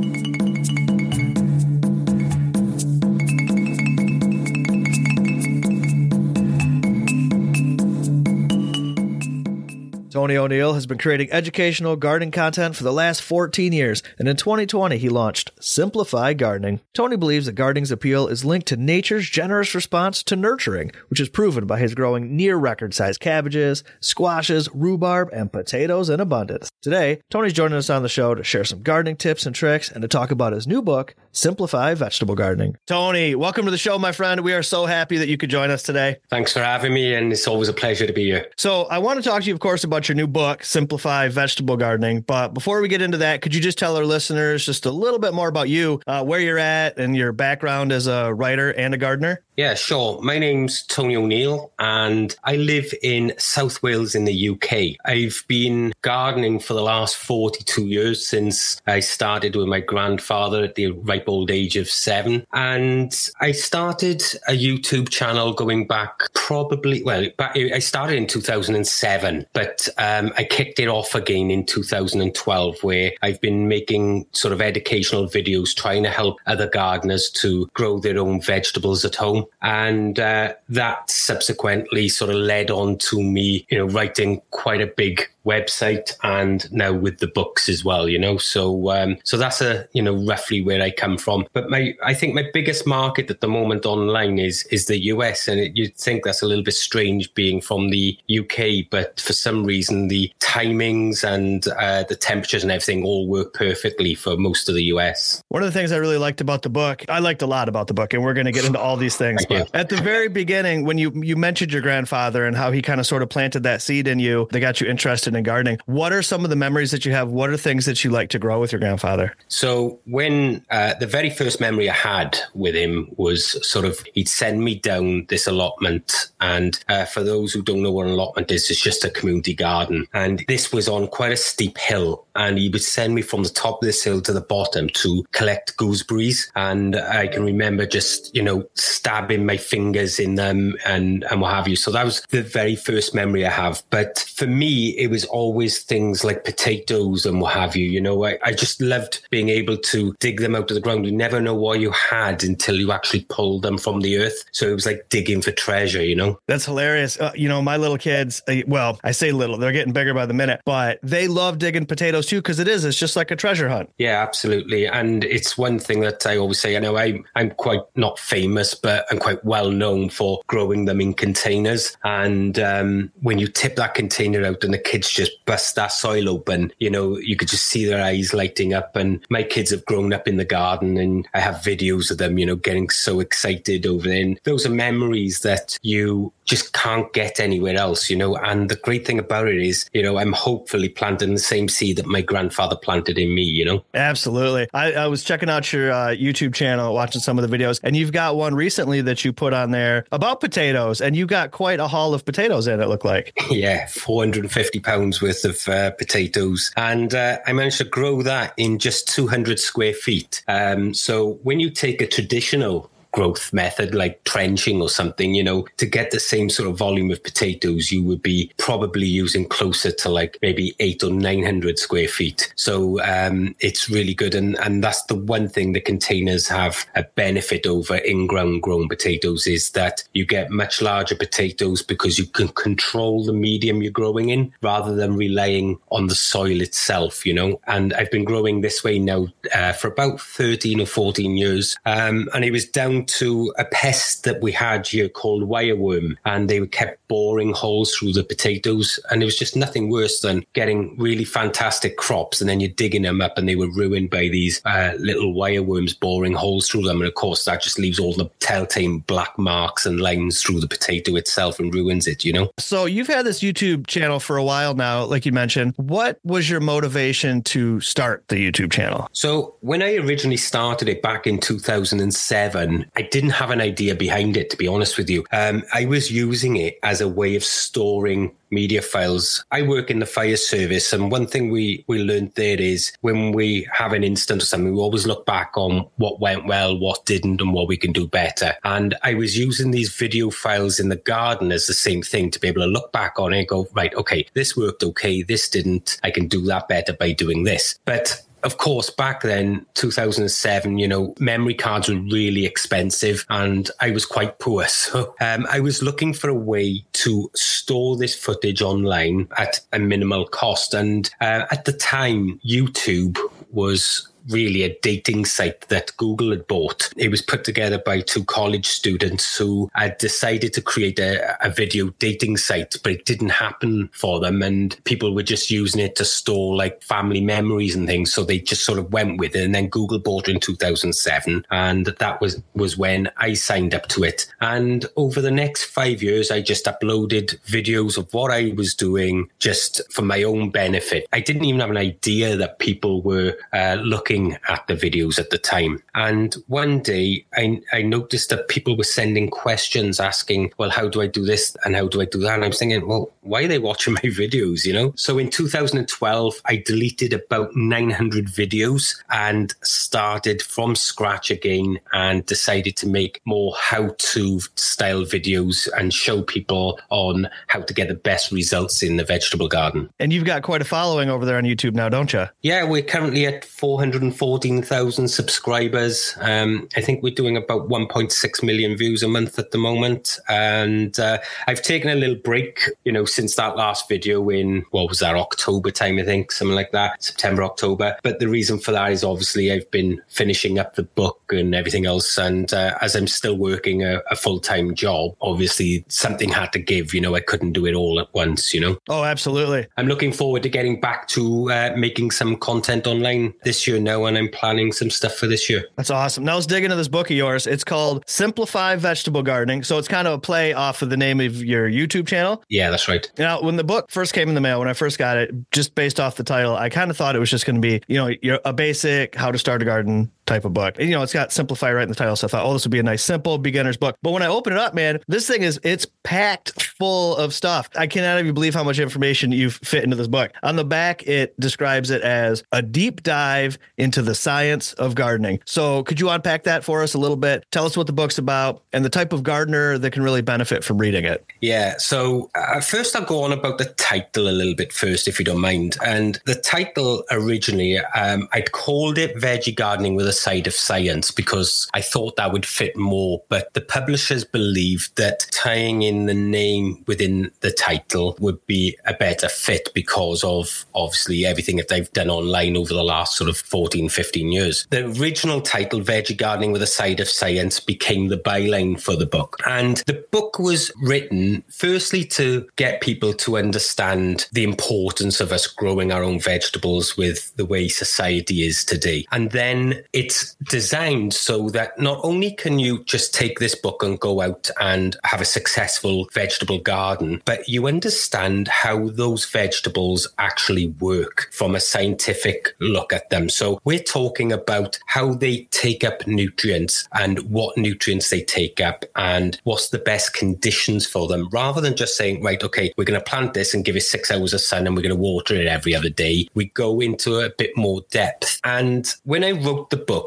Tony 10.18 10.36
O'Neill 10.36 10.74
has 10.74 10.84
been 10.84 10.98
creating 10.98 11.30
educational 11.30 11.94
gardening 11.94 12.32
content 12.32 12.74
for 12.74 12.82
the 12.82 12.92
last 12.92 13.22
14 13.22 13.72
years, 13.72 14.02
and 14.18 14.26
in 14.26 14.34
2020 14.34 14.98
he 14.98 15.08
launched 15.08 15.52
Simplify 15.60 16.34
Gardening. 16.34 16.80
Tony 16.92 17.16
believes 17.16 17.46
that 17.46 17.52
gardening's 17.52 17.92
appeal 17.92 18.26
is 18.26 18.44
linked 18.44 18.66
to 18.66 18.76
nature's 18.76 19.30
generous 19.30 19.76
response 19.76 20.24
to 20.24 20.34
nurturing, 20.34 20.90
which 21.06 21.20
is 21.20 21.28
proven 21.28 21.68
by 21.68 21.78
his 21.78 21.94
growing 21.94 22.36
near 22.36 22.56
record 22.56 22.94
sized 22.94 23.20
cabbages, 23.20 23.84
squashes, 24.00 24.68
rhubarb, 24.74 25.28
and 25.32 25.52
potatoes 25.52 26.10
in 26.10 26.18
abundance. 26.18 26.68
Today, 26.80 27.20
Tony's 27.28 27.54
joining 27.54 27.76
us 27.76 27.90
on 27.90 28.04
the 28.04 28.08
show 28.08 28.36
to 28.36 28.44
share 28.44 28.62
some 28.62 28.84
gardening 28.84 29.16
tips 29.16 29.46
and 29.46 29.54
tricks 29.54 29.90
and 29.90 30.00
to 30.02 30.06
talk 30.06 30.30
about 30.30 30.52
his 30.52 30.68
new 30.68 30.80
book, 30.80 31.16
Simplify 31.32 31.94
Vegetable 31.94 32.36
Gardening. 32.36 32.76
Tony, 32.86 33.34
welcome 33.34 33.64
to 33.64 33.72
the 33.72 33.76
show, 33.76 33.98
my 33.98 34.12
friend. 34.12 34.42
We 34.42 34.52
are 34.52 34.62
so 34.62 34.86
happy 34.86 35.16
that 35.16 35.26
you 35.26 35.36
could 35.36 35.50
join 35.50 35.72
us 35.72 35.82
today. 35.82 36.18
Thanks 36.30 36.52
for 36.52 36.60
having 36.60 36.94
me, 36.94 37.14
and 37.14 37.32
it's 37.32 37.48
always 37.48 37.68
a 37.68 37.72
pleasure 37.72 38.06
to 38.06 38.12
be 38.12 38.26
here. 38.26 38.48
So, 38.56 38.84
I 38.84 38.98
want 38.98 39.20
to 39.20 39.28
talk 39.28 39.42
to 39.42 39.48
you, 39.48 39.54
of 39.54 39.58
course, 39.58 39.82
about 39.82 40.08
your 40.08 40.14
new 40.14 40.28
book, 40.28 40.62
Simplify 40.62 41.26
Vegetable 41.26 41.76
Gardening. 41.76 42.20
But 42.20 42.54
before 42.54 42.80
we 42.80 42.86
get 42.86 43.02
into 43.02 43.18
that, 43.18 43.42
could 43.42 43.56
you 43.56 43.60
just 43.60 43.76
tell 43.76 43.96
our 43.96 44.04
listeners 44.04 44.64
just 44.64 44.86
a 44.86 44.92
little 44.92 45.18
bit 45.18 45.34
more 45.34 45.48
about 45.48 45.68
you, 45.68 46.00
uh, 46.06 46.24
where 46.24 46.38
you're 46.38 46.58
at, 46.58 46.96
and 46.96 47.16
your 47.16 47.32
background 47.32 47.90
as 47.90 48.06
a 48.06 48.32
writer 48.32 48.70
and 48.70 48.94
a 48.94 48.98
gardener? 48.98 49.42
Yeah, 49.58 49.74
sure. 49.74 50.22
My 50.22 50.38
name's 50.38 50.84
Tony 50.84 51.16
O'Neill, 51.16 51.72
and 51.80 52.32
I 52.44 52.54
live 52.54 52.94
in 53.02 53.34
South 53.38 53.82
Wales 53.82 54.14
in 54.14 54.24
the 54.24 54.50
UK. 54.50 54.96
I've 55.04 55.42
been 55.48 55.92
gardening 56.02 56.60
for 56.60 56.74
the 56.74 56.80
last 56.80 57.16
42 57.16 57.86
years 57.86 58.24
since 58.24 58.80
I 58.86 59.00
started 59.00 59.56
with 59.56 59.66
my 59.66 59.80
grandfather 59.80 60.62
at 60.62 60.76
the 60.76 60.92
ripe 60.92 61.24
old 61.26 61.50
age 61.50 61.76
of 61.76 61.90
seven. 61.90 62.46
And 62.52 63.12
I 63.40 63.50
started 63.50 64.22
a 64.46 64.52
YouTube 64.52 65.08
channel 65.08 65.52
going 65.52 65.88
back 65.88 66.32
probably, 66.34 67.02
well, 67.02 67.26
I 67.40 67.80
started 67.80 68.16
in 68.16 68.28
2007, 68.28 69.44
but 69.54 69.88
um, 69.98 70.32
I 70.38 70.44
kicked 70.44 70.78
it 70.78 70.86
off 70.86 71.16
again 71.16 71.50
in 71.50 71.66
2012, 71.66 72.84
where 72.84 73.10
I've 73.22 73.40
been 73.40 73.66
making 73.66 74.24
sort 74.30 74.52
of 74.52 74.60
educational 74.60 75.26
videos 75.26 75.74
trying 75.74 76.04
to 76.04 76.10
help 76.10 76.38
other 76.46 76.68
gardeners 76.68 77.28
to 77.32 77.66
grow 77.74 77.98
their 77.98 78.18
own 78.18 78.40
vegetables 78.40 79.04
at 79.04 79.16
home. 79.16 79.46
And 79.62 80.18
uh, 80.18 80.54
that 80.68 81.10
subsequently 81.10 82.08
sort 82.08 82.30
of 82.30 82.36
led 82.36 82.70
on 82.70 82.98
to 82.98 83.22
me, 83.22 83.66
you 83.70 83.78
know, 83.78 83.86
writing 83.86 84.40
quite 84.50 84.80
a 84.80 84.86
big 84.86 85.28
website 85.48 86.12
and 86.22 86.70
now 86.72 86.92
with 86.92 87.18
the 87.18 87.26
books 87.26 87.68
as 87.68 87.84
well 87.84 88.08
you 88.08 88.18
know? 88.18 88.38
So 88.38 88.90
um, 88.90 89.16
so 89.24 89.36
that's 89.36 89.60
a 89.60 89.86
you 89.92 90.02
know 90.02 90.14
roughly 90.26 90.60
where 90.60 90.82
i 90.82 90.90
come 90.90 91.18
from. 91.18 91.46
But 91.52 91.70
my 91.70 91.94
i 92.04 92.14
think 92.14 92.34
my 92.34 92.44
biggest 92.52 92.86
market 92.86 93.30
at 93.30 93.40
the 93.40 93.48
moment 93.48 93.86
online 93.86 94.38
is 94.38 94.64
is 94.70 94.86
the 94.86 94.98
us 94.98 95.48
and 95.48 95.60
it, 95.60 95.76
you'd 95.76 95.96
think 95.96 96.24
that's 96.24 96.42
a 96.42 96.46
little 96.46 96.64
bit 96.64 96.74
strange 96.74 97.32
being 97.34 97.60
from 97.60 97.90
the 97.90 98.18
uk 98.40 98.58
but 98.90 99.20
for 99.20 99.32
some 99.32 99.64
reason 99.64 100.08
the 100.08 100.32
timings 100.40 101.24
and 101.24 101.68
uh, 101.68 102.04
the 102.08 102.16
temperatures 102.16 102.62
and 102.62 102.72
everything 102.72 103.04
all 103.04 103.26
work 103.28 103.54
perfectly 103.54 104.14
for 104.14 104.36
most 104.36 104.68
of 104.68 104.74
the 104.74 104.82
us 104.84 105.42
one 105.48 105.62
of 105.62 105.66
the 105.66 105.72
things 105.72 105.92
i 105.92 105.96
really 105.96 106.18
liked 106.18 106.40
about 106.40 106.62
the 106.62 106.68
book 106.68 107.04
i 107.08 107.18
liked 107.18 107.42
a 107.42 107.46
lot 107.46 107.68
about 107.68 107.86
the 107.86 107.94
book 107.94 108.12
and 108.14 108.22
we're 108.22 108.34
going 108.34 108.46
to 108.46 108.52
get 108.52 108.64
into 108.64 108.78
all 108.78 108.96
these 108.96 109.16
things. 109.16 109.44
But 109.46 109.70
at 109.74 109.88
the 109.88 109.96
very 109.96 110.28
beginning 110.28 110.84
when 110.84 110.98
you 110.98 111.10
you 111.22 111.36
mentioned 111.36 111.72
your 111.72 111.82
grandfather 111.82 112.44
and 112.44 112.56
how 112.56 112.70
he 112.70 112.82
kind 112.82 113.00
of 113.00 113.06
sort 113.06 113.22
of 113.22 113.28
planted 113.28 113.62
that 113.64 113.82
seed 113.82 114.08
in 114.08 114.18
you 114.18 114.48
that 114.52 114.60
got 114.60 114.80
you 114.80 114.88
interested 114.88 115.34
in 115.34 115.37
gardening. 115.42 115.78
What 115.86 116.12
are 116.12 116.22
some 116.22 116.44
of 116.44 116.50
the 116.50 116.56
memories 116.56 116.90
that 116.90 117.04
you 117.04 117.12
have? 117.12 117.28
What 117.28 117.50
are 117.50 117.56
things 117.56 117.86
that 117.86 118.04
you 118.04 118.10
like 118.10 118.30
to 118.30 118.38
grow 118.38 118.60
with 118.60 118.72
your 118.72 118.78
grandfather? 118.80 119.34
So, 119.48 120.00
when 120.04 120.64
uh, 120.70 120.94
the 120.94 121.06
very 121.06 121.30
first 121.30 121.60
memory 121.60 121.88
I 121.88 121.94
had 121.94 122.38
with 122.54 122.74
him 122.74 123.08
was 123.16 123.66
sort 123.68 123.84
of 123.84 124.00
he'd 124.14 124.28
send 124.28 124.62
me 124.62 124.76
down 124.76 125.26
this 125.28 125.46
allotment. 125.46 126.30
And 126.40 126.78
uh, 126.88 127.04
for 127.04 127.22
those 127.22 127.52
who 127.52 127.62
don't 127.62 127.82
know 127.82 127.92
what 127.92 128.06
an 128.06 128.12
allotment 128.12 128.50
is, 128.50 128.70
it's 128.70 128.80
just 128.80 129.04
a 129.04 129.10
community 129.10 129.54
garden. 129.54 130.06
And 130.14 130.44
this 130.48 130.72
was 130.72 130.88
on 130.88 131.08
quite 131.08 131.32
a 131.32 131.36
steep 131.36 131.78
hill. 131.78 132.24
And 132.38 132.56
he 132.56 132.70
would 132.70 132.82
send 132.82 133.14
me 133.14 133.22
from 133.22 133.42
the 133.42 133.50
top 133.50 133.82
of 133.82 133.86
this 133.86 134.02
hill 134.02 134.22
to 134.22 134.32
the 134.32 134.40
bottom 134.40 134.88
to 134.90 135.24
collect 135.32 135.76
gooseberries. 135.76 136.50
And 136.54 136.96
I 136.96 137.26
can 137.26 137.44
remember 137.44 137.84
just, 137.84 138.34
you 138.34 138.42
know, 138.42 138.64
stabbing 138.74 139.44
my 139.44 139.56
fingers 139.56 140.18
in 140.18 140.36
them 140.36 140.76
and, 140.86 141.24
and 141.30 141.40
what 141.40 141.52
have 141.52 141.68
you. 141.68 141.76
So 141.76 141.90
that 141.90 142.04
was 142.04 142.22
the 142.30 142.42
very 142.42 142.76
first 142.76 143.14
memory 143.14 143.44
I 143.44 143.50
have. 143.50 143.82
But 143.90 144.20
for 144.36 144.46
me, 144.46 144.90
it 144.90 145.10
was 145.10 145.24
always 145.24 145.82
things 145.82 146.24
like 146.24 146.44
potatoes 146.44 147.26
and 147.26 147.40
what 147.40 147.54
have 147.54 147.74
you. 147.74 147.84
You 147.84 148.00
know, 148.00 148.24
I, 148.24 148.38
I 148.44 148.52
just 148.52 148.80
loved 148.80 149.26
being 149.30 149.48
able 149.48 149.76
to 149.76 150.14
dig 150.20 150.40
them 150.40 150.54
out 150.54 150.70
of 150.70 150.76
the 150.76 150.80
ground. 150.80 151.06
You 151.06 151.12
never 151.12 151.40
know 151.40 151.54
what 151.54 151.80
you 151.80 151.90
had 151.90 152.44
until 152.44 152.76
you 152.76 152.92
actually 152.92 153.26
pulled 153.28 153.62
them 153.62 153.78
from 153.78 154.00
the 154.00 154.18
earth. 154.18 154.44
So 154.52 154.68
it 154.68 154.74
was 154.74 154.86
like 154.86 155.08
digging 155.08 155.42
for 155.42 155.50
treasure, 155.50 156.04
you 156.04 156.14
know? 156.14 156.38
That's 156.46 156.64
hilarious. 156.64 157.18
Uh, 157.18 157.32
you 157.34 157.48
know, 157.48 157.60
my 157.60 157.76
little 157.76 157.98
kids, 157.98 158.42
uh, 158.48 158.62
well, 158.68 159.00
I 159.02 159.10
say 159.10 159.32
little, 159.32 159.58
they're 159.58 159.72
getting 159.72 159.92
bigger 159.92 160.14
by 160.14 160.26
the 160.26 160.34
minute, 160.34 160.60
but 160.64 161.00
they 161.02 161.26
love 161.26 161.58
digging 161.58 161.86
potatoes 161.86 162.27
too, 162.28 162.38
because 162.38 162.58
it 162.58 162.68
is. 162.68 162.84
It's 162.84 162.98
just 162.98 163.16
like 163.16 163.30
a 163.30 163.36
treasure 163.36 163.68
hunt. 163.68 163.90
Yeah, 163.98 164.22
absolutely. 164.22 164.86
And 164.86 165.24
it's 165.24 165.58
one 165.58 165.78
thing 165.78 166.00
that 166.00 166.26
I 166.26 166.36
always 166.36 166.60
say. 166.60 166.76
I 166.76 166.80
know 166.80 166.96
i'm, 166.96 167.24
I'm 167.34 167.50
quite 167.50 167.80
not 167.96 168.18
famous, 168.18 168.74
but 168.74 169.06
I'm 169.10 169.18
quite 169.18 169.44
well 169.44 169.70
known 169.70 170.10
for 170.10 170.40
growing 170.46 170.84
them 170.84 171.00
in 171.00 171.14
containers. 171.14 171.96
And 172.04 172.58
um, 172.58 173.10
when 173.22 173.38
you 173.38 173.48
tip 173.48 173.76
that 173.76 173.94
container 173.94 174.44
out 174.44 174.64
and 174.64 174.72
the 174.72 174.78
kids 174.78 175.10
just 175.10 175.44
bust 175.46 175.74
that 175.76 175.88
soil 175.88 176.28
open, 176.28 176.72
you 176.78 176.90
know, 176.90 177.16
you 177.18 177.36
could 177.36 177.48
just 177.48 177.66
see 177.66 177.84
their 177.84 178.02
eyes 178.02 178.34
lighting 178.34 178.74
up. 178.74 178.94
And 178.96 179.24
my 179.30 179.42
kids 179.42 179.70
have 179.70 179.84
grown 179.86 180.12
up 180.12 180.28
in 180.28 180.36
the 180.36 180.44
garden, 180.44 180.96
and 180.98 181.26
I 181.34 181.40
have 181.40 181.56
videos 181.56 182.10
of 182.10 182.18
them, 182.18 182.38
you 182.38 182.46
know, 182.46 182.56
getting 182.56 182.90
so 182.90 183.20
excited 183.20 183.86
over 183.86 184.08
there. 184.08 184.22
And 184.22 184.38
those 184.44 184.66
are 184.66 184.70
memories 184.70 185.40
that 185.40 185.78
you 185.82 186.32
just 186.48 186.72
can't 186.72 187.12
get 187.12 187.38
anywhere 187.38 187.76
else, 187.76 188.08
you 188.10 188.16
know. 188.16 188.36
And 188.36 188.68
the 188.68 188.76
great 188.76 189.06
thing 189.06 189.18
about 189.18 189.46
it 189.46 189.60
is, 189.60 189.88
you 189.92 190.02
know, 190.02 190.18
I'm 190.18 190.32
hopefully 190.32 190.88
planting 190.88 191.34
the 191.34 191.38
same 191.38 191.68
seed 191.68 191.98
that 191.98 192.06
my 192.06 192.22
grandfather 192.22 192.74
planted 192.74 193.18
in 193.18 193.34
me, 193.34 193.42
you 193.42 193.64
know. 193.64 193.84
Absolutely. 193.94 194.68
I, 194.72 194.92
I 194.92 195.06
was 195.06 195.22
checking 195.22 195.50
out 195.50 195.70
your 195.72 195.92
uh, 195.92 196.08
YouTube 196.08 196.54
channel, 196.54 196.94
watching 196.94 197.20
some 197.20 197.38
of 197.38 197.48
the 197.48 197.56
videos, 197.56 197.80
and 197.82 197.94
you've 197.96 198.12
got 198.12 198.36
one 198.36 198.54
recently 198.54 199.02
that 199.02 199.24
you 199.24 199.32
put 199.32 199.52
on 199.52 199.70
there 199.70 200.06
about 200.10 200.40
potatoes, 200.40 201.00
and 201.00 201.14
you 201.14 201.26
got 201.26 201.50
quite 201.50 201.80
a 201.80 201.86
haul 201.86 202.14
of 202.14 202.24
potatoes 202.24 202.66
in. 202.66 202.80
It 202.80 202.88
looked 202.88 203.04
like. 203.04 203.32
Yeah, 203.58 203.86
450 203.86 204.78
pounds 204.80 205.22
worth 205.22 205.44
of 205.44 205.68
uh, 205.68 205.90
potatoes, 205.92 206.70
and 206.76 207.12
uh, 207.14 207.38
I 207.46 207.52
managed 207.52 207.78
to 207.78 207.84
grow 207.84 208.22
that 208.22 208.52
in 208.56 208.78
just 208.78 209.08
200 209.08 209.58
square 209.58 209.94
feet. 209.94 210.44
Um, 210.46 210.94
so 210.94 211.40
when 211.42 211.58
you 211.58 211.70
take 211.70 212.00
a 212.00 212.06
traditional 212.06 212.90
growth 213.12 213.52
method 213.52 213.94
like 213.94 214.22
trenching 214.24 214.80
or 214.80 214.88
something, 214.88 215.34
you 215.34 215.42
know, 215.42 215.66
to 215.76 215.86
get 215.86 216.10
the 216.10 216.20
same 216.20 216.50
sort 216.50 216.68
of 216.68 216.76
volume 216.76 217.10
of 217.10 217.22
potatoes, 217.22 217.90
you 217.90 218.02
would 218.02 218.22
be 218.22 218.50
probably 218.58 219.06
using 219.06 219.46
closer 219.46 219.90
to 219.90 220.08
like 220.08 220.38
maybe 220.42 220.74
eight 220.80 221.02
or 221.02 221.10
900 221.10 221.78
square 221.78 222.08
feet. 222.08 222.52
So 222.56 223.00
um, 223.02 223.54
it's 223.60 223.88
really 223.88 224.14
good. 224.14 224.34
And, 224.34 224.58
and 224.58 224.84
that's 224.84 225.02
the 225.04 225.14
one 225.14 225.48
thing 225.48 225.72
the 225.72 225.80
containers 225.80 226.48
have 226.48 226.86
a 226.94 227.02
benefit 227.02 227.66
over 227.66 227.96
in 227.96 228.26
ground 228.26 228.62
grown 228.62 228.88
potatoes 228.88 229.46
is 229.46 229.70
that 229.70 230.04
you 230.12 230.26
get 230.26 230.50
much 230.50 230.82
larger 230.82 231.14
potatoes 231.16 231.82
because 231.82 232.18
you 232.18 232.26
can 232.26 232.48
control 232.48 233.24
the 233.24 233.32
medium 233.32 233.82
you're 233.82 233.92
growing 233.92 234.28
in 234.28 234.52
rather 234.62 234.94
than 234.94 235.16
relying 235.16 235.78
on 235.90 236.06
the 236.06 236.14
soil 236.14 236.60
itself, 236.60 237.24
you 237.24 237.34
know. 237.34 237.60
And 237.66 237.94
I've 237.94 238.10
been 238.10 238.24
growing 238.24 238.60
this 238.60 238.84
way 238.84 238.98
now 238.98 239.28
uh, 239.54 239.72
for 239.72 239.88
about 239.88 240.20
13 240.20 240.80
or 240.80 240.86
14 240.86 241.36
years. 241.36 241.76
Um, 241.86 242.28
and 242.34 242.44
it 242.44 242.50
was 242.50 242.68
down 242.68 242.97
to 243.06 243.52
a 243.58 243.64
pest 243.64 244.24
that 244.24 244.40
we 244.42 244.52
had 244.52 244.86
here 244.86 245.08
called 245.08 245.48
wireworm, 245.48 246.16
and 246.24 246.48
they 246.48 246.60
were 246.60 246.66
kept 246.66 247.06
boring 247.08 247.52
holes 247.52 247.94
through 247.94 248.12
the 248.12 248.24
potatoes. 248.24 249.00
And 249.10 249.22
it 249.22 249.24
was 249.24 249.38
just 249.38 249.56
nothing 249.56 249.90
worse 249.90 250.20
than 250.20 250.44
getting 250.52 250.96
really 250.98 251.24
fantastic 251.24 251.96
crops, 251.96 252.40
and 252.40 252.48
then 252.48 252.60
you're 252.60 252.70
digging 252.70 253.02
them 253.02 253.20
up, 253.20 253.38
and 253.38 253.48
they 253.48 253.56
were 253.56 253.70
ruined 253.70 254.10
by 254.10 254.28
these 254.28 254.60
uh, 254.64 254.92
little 254.98 255.34
wireworms 255.34 255.98
boring 255.98 256.34
holes 256.34 256.68
through 256.68 256.82
them. 256.82 256.98
And 256.98 257.08
of 257.08 257.14
course, 257.14 257.44
that 257.44 257.62
just 257.62 257.78
leaves 257.78 257.98
all 257.98 258.14
the 258.14 258.30
telltale 258.40 258.98
black 259.00 259.38
marks 259.38 259.86
and 259.86 260.00
lines 260.00 260.42
through 260.42 260.60
the 260.60 260.68
potato 260.68 261.16
itself 261.16 261.58
and 261.58 261.74
ruins 261.74 262.06
it, 262.06 262.24
you 262.24 262.32
know? 262.32 262.50
So 262.58 262.86
you've 262.86 263.06
had 263.06 263.26
this 263.26 263.40
YouTube 263.40 263.86
channel 263.86 264.20
for 264.20 264.36
a 264.36 264.44
while 264.44 264.74
now, 264.74 265.04
like 265.04 265.26
you 265.26 265.32
mentioned. 265.32 265.74
What 265.76 266.18
was 266.24 266.48
your 266.48 266.60
motivation 266.60 267.42
to 267.42 267.80
start 267.80 268.24
the 268.28 268.36
YouTube 268.36 268.72
channel? 268.72 269.08
So 269.12 269.56
when 269.60 269.82
I 269.82 269.96
originally 269.96 270.36
started 270.36 270.88
it 270.88 271.02
back 271.02 271.26
in 271.26 271.38
2007, 271.38 272.87
I 272.96 273.02
didn't 273.02 273.30
have 273.30 273.50
an 273.50 273.60
idea 273.60 273.94
behind 273.94 274.36
it, 274.36 274.50
to 274.50 274.56
be 274.56 274.68
honest 274.68 274.96
with 274.98 275.08
you. 275.10 275.24
Um, 275.32 275.62
I 275.72 275.84
was 275.84 276.10
using 276.10 276.56
it 276.56 276.78
as 276.82 277.00
a 277.00 277.08
way 277.08 277.36
of 277.36 277.44
storing 277.44 278.32
media 278.50 278.80
files. 278.82 279.44
I 279.50 279.62
work 279.62 279.90
in 279.90 279.98
the 279.98 280.06
fire 280.06 280.36
service, 280.36 280.92
and 280.92 281.10
one 281.10 281.26
thing 281.26 281.50
we 281.50 281.84
we 281.86 282.02
learned 282.02 282.32
there 282.34 282.60
is 282.60 282.92
when 283.00 283.32
we 283.32 283.68
have 283.72 283.92
an 283.92 284.04
incident 284.04 284.42
or 284.42 284.46
something, 284.46 284.72
we 284.72 284.80
always 284.80 285.06
look 285.06 285.26
back 285.26 285.52
on 285.56 285.86
what 285.96 286.20
went 286.20 286.46
well, 286.46 286.78
what 286.78 287.04
didn't, 287.04 287.40
and 287.40 287.52
what 287.52 287.68
we 287.68 287.76
can 287.76 287.92
do 287.92 288.06
better. 288.06 288.54
And 288.64 288.96
I 289.02 289.14
was 289.14 289.38
using 289.38 289.70
these 289.70 289.94
video 289.94 290.30
files 290.30 290.80
in 290.80 290.88
the 290.88 290.96
garden 290.96 291.52
as 291.52 291.66
the 291.66 291.74
same 291.74 292.02
thing 292.02 292.30
to 292.30 292.40
be 292.40 292.48
able 292.48 292.62
to 292.62 292.68
look 292.68 292.92
back 292.92 293.18
on 293.18 293.32
it 293.32 293.40
and 293.40 293.48
go, 293.48 293.68
right, 293.72 293.94
okay, 293.94 294.26
this 294.34 294.56
worked 294.56 294.82
okay, 294.82 295.22
this 295.22 295.48
didn't. 295.48 295.98
I 296.02 296.10
can 296.10 296.28
do 296.28 296.42
that 296.46 296.68
better 296.68 296.92
by 296.92 297.12
doing 297.12 297.44
this. 297.44 297.78
But 297.84 298.22
of 298.48 298.56
course, 298.56 298.88
back 298.88 299.20
then, 299.20 299.66
2007, 299.74 300.78
you 300.78 300.88
know, 300.88 301.14
memory 301.20 301.52
cards 301.52 301.90
were 301.90 302.00
really 302.00 302.46
expensive 302.46 303.26
and 303.28 303.70
I 303.78 303.90
was 303.90 304.06
quite 304.06 304.38
poor. 304.38 304.64
So 304.88 305.14
um, 305.20 305.46
I 305.50 305.60
was 305.60 305.82
looking 305.82 306.14
for 306.14 306.30
a 306.30 306.34
way 306.34 306.82
to 307.04 307.30
store 307.34 307.96
this 307.96 308.14
footage 308.14 308.62
online 308.62 309.28
at 309.36 309.60
a 309.72 309.78
minimal 309.78 310.26
cost. 310.26 310.72
And 310.72 311.10
uh, 311.20 311.44
at 311.50 311.66
the 311.66 311.74
time, 311.74 312.40
YouTube 312.48 313.18
was 313.50 314.08
really 314.30 314.62
a 314.62 314.78
dating 314.82 315.24
site 315.24 315.62
that 315.68 315.96
Google 315.96 316.30
had 316.30 316.46
bought. 316.46 316.90
It 316.96 317.10
was 317.10 317.22
put 317.22 317.44
together 317.44 317.78
by 317.78 318.00
two 318.00 318.24
college 318.24 318.66
students 318.66 319.36
who 319.36 319.70
had 319.74 319.98
decided 319.98 320.52
to 320.54 320.62
create 320.62 320.98
a, 320.98 321.36
a 321.44 321.50
video 321.50 321.90
dating 321.98 322.36
site, 322.36 322.76
but 322.82 322.92
it 322.92 323.04
didn't 323.04 323.30
happen 323.30 323.88
for 323.92 324.20
them. 324.20 324.42
And 324.42 324.76
people 324.84 325.14
were 325.14 325.22
just 325.22 325.50
using 325.50 325.80
it 325.80 325.96
to 325.96 326.04
store 326.04 326.56
like 326.56 326.82
family 326.82 327.20
memories 327.20 327.74
and 327.74 327.86
things. 327.86 328.12
So 328.12 328.24
they 328.24 328.38
just 328.38 328.64
sort 328.64 328.78
of 328.78 328.92
went 328.92 329.18
with 329.18 329.34
it. 329.34 329.44
And 329.44 329.54
then 329.54 329.68
Google 329.68 329.98
bought 329.98 330.28
it 330.28 330.34
in 330.34 330.40
2007. 330.40 331.44
And 331.50 331.86
that 331.86 332.20
was, 332.20 332.42
was 332.54 332.76
when 332.76 333.10
I 333.16 333.34
signed 333.34 333.74
up 333.74 333.88
to 333.88 334.04
it. 334.04 334.26
And 334.40 334.86
over 334.96 335.20
the 335.20 335.30
next 335.30 335.64
five 335.64 336.02
years, 336.02 336.30
I 336.30 336.40
just 336.40 336.66
uploaded 336.66 337.38
videos 337.46 337.96
of 337.96 338.12
what 338.12 338.30
I 338.30 338.52
was 338.56 338.74
doing 338.74 339.28
just 339.38 339.80
for 339.92 340.02
my 340.02 340.22
own 340.22 340.50
benefit. 340.50 341.06
I 341.12 341.20
didn't 341.20 341.44
even 341.44 341.60
have 341.60 341.70
an 341.70 341.76
idea 341.76 342.36
that 342.36 342.58
people 342.58 343.02
were 343.02 343.36
uh, 343.52 343.76
looking 343.80 344.17
looking 344.18 344.38
at 344.48 344.66
the 344.66 344.74
videos 344.74 345.18
at 345.18 345.30
the 345.30 345.38
time. 345.38 345.82
And 345.94 346.34
one 346.46 346.80
day 346.80 347.24
I, 347.36 347.60
I 347.72 347.82
noticed 347.82 348.30
that 348.30 348.48
people 348.48 348.76
were 348.76 348.84
sending 348.84 349.30
questions 349.30 350.00
asking, 350.00 350.52
well, 350.58 350.70
how 350.70 350.88
do 350.88 351.00
I 351.00 351.06
do 351.06 351.24
this? 351.24 351.56
And 351.64 351.76
how 351.76 351.88
do 351.88 352.00
I 352.00 352.04
do 352.04 352.18
that? 352.20 352.34
And 352.34 352.44
I'm 352.44 352.52
thinking, 352.52 352.86
well, 352.86 353.10
why 353.22 353.44
are 353.44 353.48
they 353.48 353.58
watching 353.58 353.94
my 353.94 354.00
videos? 354.00 354.64
You 354.64 354.72
know? 354.72 354.92
So 354.96 355.18
in 355.18 355.30
2012, 355.30 356.40
I 356.46 356.62
deleted 356.64 357.12
about 357.12 357.54
900 357.54 358.26
videos 358.26 358.96
and 359.10 359.54
started 359.62 360.42
from 360.42 360.74
scratch 360.74 361.30
again 361.30 361.78
and 361.92 362.24
decided 362.26 362.76
to 362.78 362.88
make 362.88 363.20
more 363.24 363.54
how 363.58 363.94
to 363.98 364.40
style 364.56 365.02
videos 365.02 365.68
and 365.76 365.92
show 365.92 366.22
people 366.22 366.80
on 366.90 367.28
how 367.46 367.60
to 367.60 367.74
get 367.74 367.88
the 367.88 367.94
best 367.94 368.32
results 368.32 368.82
in 368.82 368.96
the 368.96 369.04
vegetable 369.04 369.48
garden. 369.48 369.90
And 369.98 370.12
you've 370.12 370.24
got 370.24 370.42
quite 370.42 370.62
a 370.62 370.64
following 370.64 371.10
over 371.10 371.24
there 371.24 371.36
on 371.36 371.44
YouTube 371.44 371.74
now, 371.74 371.88
don't 371.88 372.12
you? 372.12 372.26
Yeah, 372.42 372.64
we're 372.64 372.82
currently 372.82 373.26
at 373.26 373.44
400 373.44 373.97
114,000 373.98 375.08
subscribers. 375.08 376.14
Um, 376.20 376.68
I 376.76 376.80
think 376.80 377.02
we're 377.02 377.14
doing 377.14 377.36
about 377.36 377.68
1.6 377.68 378.42
million 378.44 378.76
views 378.76 379.02
a 379.02 379.08
month 379.08 379.40
at 379.40 379.50
the 379.50 379.58
moment. 379.58 380.20
And 380.28 380.98
uh, 381.00 381.18
I've 381.48 381.62
taken 381.62 381.90
a 381.90 381.96
little 381.96 382.14
break, 382.14 382.70
you 382.84 382.92
know, 382.92 383.04
since 383.04 383.34
that 383.34 383.56
last 383.56 383.88
video 383.88 384.28
in, 384.30 384.64
what 384.70 384.88
was 384.88 385.00
that, 385.00 385.16
October 385.16 385.72
time, 385.72 385.98
I 385.98 386.04
think, 386.04 386.30
something 386.30 386.54
like 386.54 386.70
that, 386.70 387.02
September, 387.02 387.42
October. 387.42 387.96
But 388.04 388.20
the 388.20 388.28
reason 388.28 388.60
for 388.60 388.70
that 388.70 388.92
is 388.92 389.02
obviously 389.02 389.50
I've 389.50 389.68
been 389.72 390.00
finishing 390.06 390.60
up 390.60 390.76
the 390.76 390.84
book 390.84 391.20
and 391.30 391.52
everything 391.52 391.84
else. 391.84 392.18
And 392.18 392.52
uh, 392.54 392.78
as 392.80 392.94
I'm 392.94 393.08
still 393.08 393.36
working 393.36 393.82
a, 393.82 394.00
a 394.12 394.16
full 394.16 394.38
time 394.38 394.76
job, 394.76 395.16
obviously 395.20 395.84
something 395.88 396.28
had 396.28 396.52
to 396.52 396.60
give, 396.60 396.94
you 396.94 397.00
know, 397.00 397.16
I 397.16 397.20
couldn't 397.20 397.52
do 397.52 397.66
it 397.66 397.74
all 397.74 397.98
at 397.98 398.14
once, 398.14 398.54
you 398.54 398.60
know? 398.60 398.78
Oh, 398.88 399.02
absolutely. 399.02 399.66
I'm 399.76 399.88
looking 399.88 400.12
forward 400.12 400.44
to 400.44 400.48
getting 400.48 400.80
back 400.80 401.08
to 401.08 401.50
uh, 401.50 401.74
making 401.76 402.12
some 402.12 402.36
content 402.36 402.86
online 402.86 403.34
this 403.42 403.66
year 403.66 403.80
now, 403.88 404.04
and 404.04 404.18
I'm 404.18 404.28
planning 404.28 404.70
some 404.70 404.90
stuff 404.90 405.14
for 405.14 405.26
this 405.26 405.48
year. 405.48 405.64
That's 405.76 405.90
awesome. 405.90 406.24
Now 406.24 406.34
let's 406.34 406.46
dig 406.46 406.62
into 406.62 406.76
this 406.76 406.88
book 406.88 407.10
of 407.10 407.16
yours. 407.16 407.46
It's 407.46 407.64
called 407.64 408.04
Simplify 408.06 408.76
Vegetable 408.76 409.22
Gardening. 409.22 409.62
So 409.62 409.78
it's 409.78 409.88
kind 409.88 410.06
of 410.06 410.14
a 410.14 410.18
play 410.18 410.52
off 410.52 410.82
of 410.82 410.90
the 410.90 410.96
name 410.96 411.20
of 411.20 411.42
your 411.42 411.68
YouTube 411.70 412.06
channel. 412.06 412.44
Yeah, 412.48 412.70
that's 412.70 412.86
right. 412.86 413.10
Now, 413.18 413.40
when 413.40 413.56
the 413.56 413.64
book 413.64 413.90
first 413.90 414.12
came 414.12 414.28
in 414.28 414.34
the 414.34 414.40
mail, 414.40 414.58
when 414.58 414.68
I 414.68 414.74
first 414.74 414.98
got 414.98 415.16
it, 415.16 415.34
just 415.52 415.74
based 415.74 415.98
off 415.98 416.16
the 416.16 416.24
title, 416.24 416.54
I 416.54 416.68
kind 416.68 416.90
of 416.90 416.96
thought 416.96 417.16
it 417.16 417.18
was 417.18 417.30
just 417.30 417.46
going 417.46 417.56
to 417.56 417.62
be, 417.62 417.80
you 417.88 417.96
know, 417.96 418.38
a 418.44 418.52
basic 418.52 419.14
how 419.14 419.30
to 419.30 419.38
start 419.38 419.62
a 419.62 419.64
garden 419.64 420.10
type 420.28 420.44
of 420.44 420.52
book. 420.52 420.78
You 420.78 420.90
know, 420.90 421.02
it's 421.02 421.12
got 421.12 421.32
simplify 421.32 421.72
right 421.72 421.82
in 421.82 421.88
the 421.88 421.94
title. 421.94 422.14
So 422.14 422.26
I 422.26 422.30
thought, 422.30 422.44
oh, 422.44 422.52
this 422.52 422.64
would 422.64 422.70
be 422.70 422.78
a 422.78 422.84
nice, 422.84 423.02
simple 423.02 423.38
beginner's 423.38 423.76
book. 423.76 423.96
But 424.02 424.12
when 424.12 424.22
I 424.22 424.26
open 424.26 424.52
it 424.52 424.58
up, 424.58 424.74
man, 424.74 425.00
this 425.08 425.26
thing 425.26 425.42
is, 425.42 425.58
it's 425.64 425.86
packed 426.04 426.62
full 426.62 427.16
of 427.16 427.34
stuff. 427.34 427.68
I 427.76 427.86
cannot 427.86 428.20
even 428.20 428.34
believe 428.34 428.54
how 428.54 428.62
much 428.62 428.78
information 428.78 429.32
you've 429.32 429.56
fit 429.56 429.82
into 429.82 429.96
this 429.96 430.06
book. 430.06 430.32
On 430.42 430.56
the 430.56 430.64
back, 430.64 431.06
it 431.06 431.38
describes 431.40 431.90
it 431.90 432.02
as 432.02 432.44
a 432.52 432.62
deep 432.62 433.02
dive 433.02 433.58
into 433.76 434.02
the 434.02 434.14
science 434.14 434.74
of 434.74 434.94
gardening. 434.94 435.40
So 435.46 435.82
could 435.82 435.98
you 435.98 436.10
unpack 436.10 436.44
that 436.44 436.62
for 436.62 436.82
us 436.82 436.94
a 436.94 436.98
little 436.98 437.16
bit? 437.16 437.44
Tell 437.50 437.64
us 437.64 437.76
what 437.76 437.86
the 437.86 437.92
book's 437.92 438.18
about 438.18 438.62
and 438.72 438.84
the 438.84 438.90
type 438.90 439.12
of 439.12 439.22
gardener 439.22 439.78
that 439.78 439.90
can 439.92 440.02
really 440.02 440.22
benefit 440.22 440.62
from 440.62 440.78
reading 440.78 441.04
it. 441.04 441.24
Yeah. 441.40 441.76
So 441.78 442.30
uh, 442.34 442.60
first, 442.60 442.94
I'll 442.94 443.04
go 443.04 443.22
on 443.22 443.32
about 443.32 443.58
the 443.58 443.66
title 443.66 444.28
a 444.28 444.30
little 444.30 444.54
bit 444.54 444.72
first, 444.72 445.08
if 445.08 445.18
you 445.18 445.24
don't 445.24 445.40
mind. 445.40 445.76
And 445.84 446.20
the 446.26 446.34
title 446.34 447.04
originally, 447.10 447.78
um, 447.78 448.28
I'd 448.32 448.52
called 448.52 448.98
it 448.98 449.16
Veggie 449.16 449.54
Gardening 449.54 449.94
with 449.94 450.06
a 450.06 450.12
side 450.18 450.46
of 450.46 450.54
science 450.54 451.10
because 451.10 451.68
I 451.74 451.80
thought 451.80 452.16
that 452.16 452.32
would 452.32 452.46
fit 452.46 452.76
more. 452.76 453.22
But 453.28 453.52
the 453.54 453.60
publishers 453.60 454.24
believed 454.24 454.96
that 454.96 455.26
tying 455.30 455.82
in 455.82 456.06
the 456.06 456.14
name 456.14 456.84
within 456.86 457.30
the 457.40 457.50
title 457.50 458.16
would 458.20 458.44
be 458.46 458.76
a 458.86 458.94
better 458.94 459.28
fit 459.28 459.70
because 459.74 460.24
of 460.24 460.64
obviously 460.74 461.24
everything 461.24 461.56
that 461.56 461.68
they've 461.68 461.92
done 461.92 462.10
online 462.10 462.56
over 462.56 462.74
the 462.74 462.84
last 462.84 463.16
sort 463.16 463.30
of 463.30 463.36
14, 463.36 463.88
15 463.88 464.32
years. 464.32 464.66
The 464.70 464.86
original 465.00 465.40
title, 465.40 465.80
Veggie 465.80 466.16
Gardening 466.16 466.52
with 466.52 466.62
a 466.62 466.66
Side 466.66 467.00
of 467.00 467.08
Science, 467.08 467.60
became 467.60 468.08
the 468.08 468.18
byline 468.18 468.80
for 468.80 468.96
the 468.96 469.06
book. 469.06 469.36
And 469.46 469.78
the 469.86 470.04
book 470.10 470.38
was 470.38 470.72
written 470.82 471.44
firstly 471.50 472.04
to 472.04 472.48
get 472.56 472.80
people 472.80 473.12
to 473.14 473.38
understand 473.38 474.28
the 474.32 474.44
importance 474.44 475.20
of 475.20 475.32
us 475.32 475.46
growing 475.46 475.92
our 475.92 476.02
own 476.02 476.20
vegetables 476.20 476.96
with 476.96 477.34
the 477.36 477.44
way 477.44 477.68
society 477.68 478.42
is 478.42 478.64
today. 478.64 479.04
And 479.12 479.30
then 479.30 479.84
it's 480.08 480.34
designed 480.36 481.12
so 481.12 481.50
that 481.50 481.78
not 481.78 482.00
only 482.02 482.30
can 482.30 482.58
you 482.58 482.82
just 482.84 483.12
take 483.12 483.38
this 483.40 483.54
book 483.54 483.82
and 483.82 484.00
go 484.00 484.22
out 484.22 484.48
and 484.58 484.96
have 485.04 485.20
a 485.20 485.26
successful 485.26 486.08
vegetable 486.14 486.58
garden, 486.58 487.20
but 487.26 487.46
you 487.46 487.66
understand 487.66 488.48
how 488.48 488.88
those 488.88 489.26
vegetables 489.26 490.08
actually 490.18 490.68
work 490.80 491.28
from 491.30 491.54
a 491.54 491.60
scientific 491.60 492.56
look 492.58 492.90
at 492.90 493.10
them. 493.10 493.28
So 493.28 493.60
we're 493.64 493.80
talking 493.82 494.32
about 494.32 494.78
how 494.86 495.12
they 495.12 495.46
take 495.50 495.84
up 495.84 496.06
nutrients 496.06 496.88
and 496.92 497.18
what 497.28 497.58
nutrients 497.58 498.08
they 498.08 498.22
take 498.22 498.62
up 498.62 498.86
and 498.96 499.38
what's 499.44 499.68
the 499.68 499.78
best 499.78 500.14
conditions 500.14 500.86
for 500.86 501.06
them 501.06 501.28
rather 501.32 501.60
than 501.60 501.76
just 501.76 501.98
saying, 501.98 502.22
right, 502.22 502.42
okay, 502.42 502.72
we're 502.78 502.84
going 502.84 502.98
to 502.98 503.04
plant 503.04 503.34
this 503.34 503.52
and 503.52 503.62
give 503.62 503.76
it 503.76 503.82
six 503.82 504.10
hours 504.10 504.32
of 504.32 504.40
sun 504.40 504.66
and 504.66 504.74
we're 504.74 504.82
going 504.82 504.96
to 504.96 504.96
water 504.96 505.34
it 505.34 505.46
every 505.46 505.74
other 505.74 505.90
day. 505.90 506.26
We 506.32 506.46
go 506.46 506.80
into 506.80 507.20
a 507.20 507.28
bit 507.28 507.54
more 507.58 507.82
depth. 507.90 508.40
And 508.42 508.90
when 509.04 509.22
I 509.22 509.32
wrote 509.32 509.68
the 509.68 509.76
book, 509.76 509.97